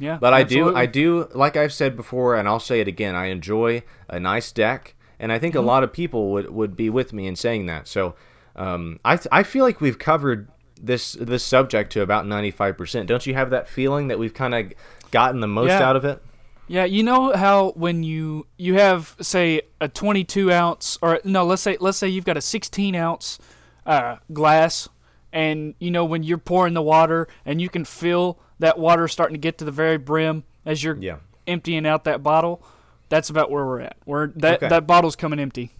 Yeah. 0.00 0.18
but 0.20 0.32
I 0.32 0.42
do, 0.44 0.74
I 0.76 0.86
do, 0.86 1.28
like 1.34 1.56
I've 1.56 1.72
said 1.72 1.96
before, 1.96 2.36
and 2.36 2.48
I'll 2.48 2.60
say 2.60 2.80
it 2.80 2.86
again. 2.88 3.14
I 3.16 3.26
enjoy 3.26 3.82
a 4.08 4.18
nice 4.20 4.52
deck, 4.52 4.94
and 5.18 5.32
I 5.32 5.38
think 5.40 5.54
Mm-hmm. 5.54 5.64
a 5.64 5.66
lot 5.66 5.82
of 5.84 5.92
people 5.92 6.30
would, 6.32 6.50
would 6.50 6.76
be 6.76 6.88
with 6.90 7.12
me 7.12 7.26
in 7.26 7.34
saying 7.36 7.66
that. 7.66 7.88
So, 7.88 8.14
um, 8.56 8.98
I 9.04 9.18
I 9.32 9.42
feel 9.44 9.64
like 9.64 9.80
we've 9.80 9.98
covered 9.98 10.48
this 10.82 11.12
this 11.12 11.44
subject 11.44 11.92
to 11.92 12.02
about 12.02 12.26
ninety 12.26 12.50
five 12.50 12.76
percent. 12.76 13.08
Don't 13.08 13.26
you 13.26 13.34
have 13.34 13.50
that 13.50 13.68
feeling 13.68 14.08
that 14.08 14.18
we've 14.18 14.34
kind 14.34 14.54
of 14.54 14.72
gotten 15.10 15.40
the 15.40 15.46
most 15.48 15.68
Yeah. 15.68 15.82
out 15.88 15.96
of 15.96 16.04
it? 16.04 16.22
Yeah, 16.70 16.84
you 16.84 17.02
know 17.02 17.32
how 17.34 17.70
when 17.76 18.02
you 18.02 18.46
you 18.58 18.74
have 18.74 19.16
say 19.20 19.62
a 19.80 19.88
22 19.88 20.52
ounce 20.52 20.98
or 21.00 21.18
no, 21.24 21.44
let's 21.44 21.62
say 21.62 21.76
let's 21.80 21.96
say 21.98 22.08
you've 22.08 22.26
got 22.26 22.36
a 22.36 22.42
16 22.42 22.94
ounce 22.94 23.38
uh, 23.86 24.16
glass, 24.32 24.88
and 25.32 25.74
you 25.78 25.90
know 25.90 26.04
when 26.04 26.22
you're 26.22 26.36
pouring 26.36 26.74
the 26.74 26.82
water 26.82 27.26
and 27.46 27.60
you 27.62 27.68
can 27.70 27.84
feel 27.86 28.38
that 28.58 28.78
water 28.78 29.08
starting 29.08 29.34
to 29.34 29.38
get 29.40 29.56
to 29.58 29.64
the 29.64 29.70
very 29.72 29.96
brim 29.96 30.44
as 30.66 30.84
you're 30.84 30.96
Yeah. 30.96 31.16
emptying 31.46 31.86
out 31.86 32.04
that 32.04 32.22
bottle. 32.22 32.62
That's 33.08 33.30
about 33.30 33.50
where 33.50 33.64
we're 33.64 33.80
at. 33.80 33.96
Where 34.04 34.26
that 34.36 34.56
Okay. 34.56 34.68
that 34.68 34.86
bottle's 34.86 35.16
coming 35.16 35.38
empty. 35.40 35.70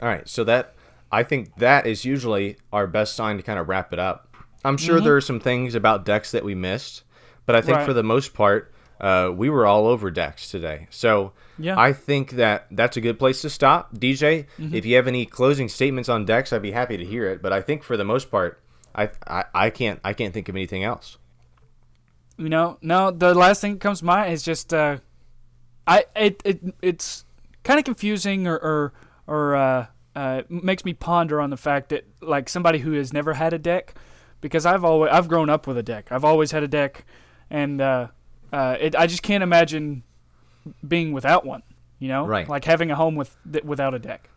All 0.00 0.08
right, 0.08 0.26
so 0.26 0.42
that 0.44 0.74
I 1.20 1.22
think 1.22 1.56
that 1.56 1.86
is 1.86 2.04
usually 2.04 2.56
our 2.72 2.86
best 2.86 3.14
sign 3.14 3.36
to 3.36 3.42
kind 3.42 3.58
of 3.58 3.68
wrap 3.68 3.92
it 3.92 3.98
up. 3.98 4.36
I'm 4.64 4.76
sure 4.76 4.96
Mm-hmm. 4.96 5.04
there 5.04 5.16
are 5.16 5.20
some 5.20 5.40
things 5.40 5.74
about 5.74 6.04
decks 6.04 6.30
that 6.32 6.44
we 6.44 6.54
missed, 6.54 7.04
but 7.46 7.54
I 7.56 7.60
think 7.60 7.78
Right. 7.78 7.86
for 7.86 7.92
the 7.92 8.02
most 8.02 8.34
part, 8.34 8.72
uh, 9.00 9.30
we 9.34 9.50
were 9.50 9.66
all 9.66 9.86
over 9.86 10.10
decks 10.10 10.50
today. 10.50 10.86
So 10.90 11.32
Yeah. 11.58 11.78
I 11.78 11.92
think 11.92 12.32
that 12.32 12.66
that's 12.70 12.96
a 12.96 13.00
good 13.00 13.18
place 13.18 13.42
to 13.42 13.50
stop. 13.50 13.94
DJ, 13.94 14.46
Mm-hmm. 14.58 14.74
if 14.74 14.86
you 14.86 14.96
have 14.96 15.06
any 15.06 15.26
closing 15.26 15.68
statements 15.68 16.08
on 16.08 16.24
decks, 16.24 16.52
I'd 16.52 16.62
be 16.62 16.72
happy 16.72 16.96
to 16.96 17.04
hear 17.04 17.26
it. 17.28 17.42
But 17.42 17.52
I 17.52 17.60
think 17.60 17.82
for 17.82 17.96
the 17.96 18.04
most 18.04 18.30
part, 18.30 18.60
I, 18.94 19.10
I, 19.26 19.44
I 19.54 19.70
can't 19.70 20.00
I 20.04 20.12
can't 20.14 20.32
think 20.32 20.48
of 20.48 20.54
anything 20.56 20.84
else. 20.84 21.18
You 22.36 22.48
know, 22.48 22.78
no. 22.82 23.10
The 23.10 23.34
last 23.34 23.60
thing 23.60 23.74
that 23.74 23.80
comes 23.80 24.00
to 24.00 24.04
mind 24.06 24.32
is 24.32 24.42
just, 24.42 24.72
uh, 24.74 24.98
I 25.86 26.04
it, 26.16 26.40
it 26.44 26.60
it's 26.82 27.24
kind 27.62 27.78
of 27.78 27.84
confusing 27.84 28.46
or 28.46 28.56
or, 28.56 28.92
or 29.26 29.54
uh, 29.56 29.86
uh, 30.16 30.42
makes 30.48 30.84
me 30.84 30.94
ponder 30.94 31.40
on 31.40 31.50
the 31.50 31.56
fact 31.56 31.88
that 31.90 32.04
like 32.20 32.48
somebody 32.48 32.78
who 32.78 32.92
has 32.92 33.12
never 33.12 33.34
had 33.34 33.52
a 33.52 33.58
deck, 33.58 33.94
because 34.40 34.64
I've 34.66 34.84
always 34.84 35.10
I've 35.12 35.28
grown 35.28 35.48
up 35.50 35.66
with 35.66 35.76
a 35.78 35.82
deck. 35.82 36.08
I've 36.10 36.24
always 36.24 36.52
had 36.52 36.62
a 36.62 36.68
deck, 36.68 37.04
and 37.50 37.80
uh, 37.80 38.08
uh, 38.52 38.76
it, 38.80 38.94
I 38.96 39.06
just 39.06 39.22
can't 39.22 39.42
imagine 39.42 40.02
being 40.86 41.12
without 41.12 41.44
one. 41.44 41.62
You 41.98 42.08
know, 42.08 42.26
Right. 42.26 42.48
Like 42.48 42.64
having 42.64 42.90
a 42.90 42.96
home 42.96 43.14
with 43.14 43.34
th- 43.50 43.64
without 43.64 43.94
a 43.94 43.98
deck. 43.98 44.28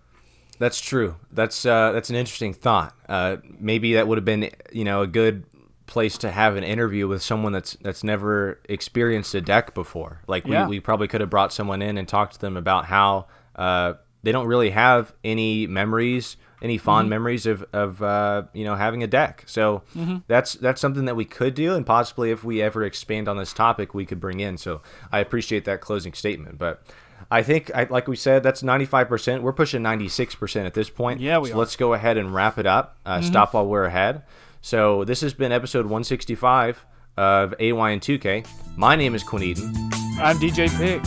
That's 0.59 0.79
true. 0.79 1.15
That's 1.31 1.65
uh, 1.65 1.91
that's 1.91 2.09
an 2.09 2.15
interesting 2.15 2.53
thought. 2.53 2.95
Uh, 3.07 3.37
maybe 3.59 3.93
that 3.95 4.07
would 4.07 4.17
have 4.17 4.25
been 4.25 4.49
you 4.71 4.83
know 4.83 5.01
a 5.01 5.07
good 5.07 5.43
place 5.85 6.17
to 6.19 6.29
have 6.31 6.55
an 6.57 6.63
interview 6.63 7.07
with 7.07 7.21
someone 7.21 7.51
that's 7.53 7.77
that's 7.81 8.03
never 8.03 8.59
experienced 8.67 9.33
a 9.35 9.41
deck 9.41 9.73
before. 9.73 10.21
Like 10.27 10.45
we, 10.45 10.51
Yeah. 10.51 10.67
we 10.67 10.79
probably 10.79 11.07
could 11.07 11.21
have 11.21 11.29
brought 11.29 11.53
someone 11.53 11.81
in 11.81 11.97
and 11.97 12.07
talked 12.07 12.33
to 12.33 12.39
them 12.39 12.57
about 12.57 12.85
how 12.85 13.27
uh, 13.55 13.93
they 14.23 14.31
don't 14.31 14.47
really 14.47 14.69
have 14.71 15.13
any 15.23 15.67
memories, 15.67 16.37
any 16.61 16.77
fond 16.77 17.05
Mm-hmm. 17.05 17.09
memories 17.11 17.45
of 17.45 17.63
of 17.73 18.01
uh, 18.01 18.43
you 18.53 18.63
know 18.65 18.75
having 18.75 19.03
a 19.03 19.07
deck. 19.07 19.43
So 19.45 19.83
that's 20.27 20.53
that's 20.55 20.81
something 20.81 21.05
that 21.05 21.15
we 21.15 21.25
could 21.25 21.53
do, 21.53 21.75
and 21.75 21.85
possibly 21.85 22.31
if 22.31 22.43
we 22.43 22.61
ever 22.61 22.83
expand 22.83 23.27
on 23.27 23.37
this 23.37 23.53
topic, 23.53 23.93
we 23.93 24.05
could 24.05 24.19
bring 24.19 24.39
in. 24.39 24.57
So 24.57 24.81
I 25.11 25.19
appreciate 25.19 25.65
that 25.65 25.81
closing 25.81 26.13
statement, 26.13 26.57
but. 26.57 26.83
I 27.31 27.41
think, 27.41 27.71
I, 27.75 27.83
like 27.85 28.07
we 28.07 28.15
said, 28.15 28.43
that's 28.43 28.61
95%. 28.61 29.41
We're 29.41 29.51
pushing 29.51 29.81
96% 29.81 30.65
at 30.67 30.75
this 30.75 30.89
point. 30.89 31.19
Yeah, 31.19 31.39
we 31.39 31.49
so 31.49 31.55
are. 31.55 31.57
let's 31.57 31.75
go 31.75 31.93
ahead 31.93 32.15
and 32.15 32.33
wrap 32.33 32.57
it 32.59 32.67
up. 32.67 32.95
Uh, 33.05 33.21
Stop 33.21 33.53
while 33.55 33.65
we're 33.67 33.83
ahead. 33.85 34.21
So 34.61 35.03
this 35.03 35.21
has 35.21 35.33
been 35.33 35.51
episode 35.51 35.87
165 35.87 36.85
of 37.17 37.55
AYN2K. 37.57 38.47
My 38.77 38.95
name 38.95 39.15
is 39.15 39.23
Quinn 39.23 39.43
Eden, 39.43 39.73
I'm 40.21 40.37
DJ 40.37 40.69
Pig. 40.77 41.01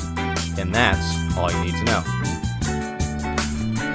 and 0.59 0.75
that's 0.75 1.37
all 1.39 1.51
you 1.51 1.65
need 1.65 1.75
to 1.77 1.85
know. 1.85 2.40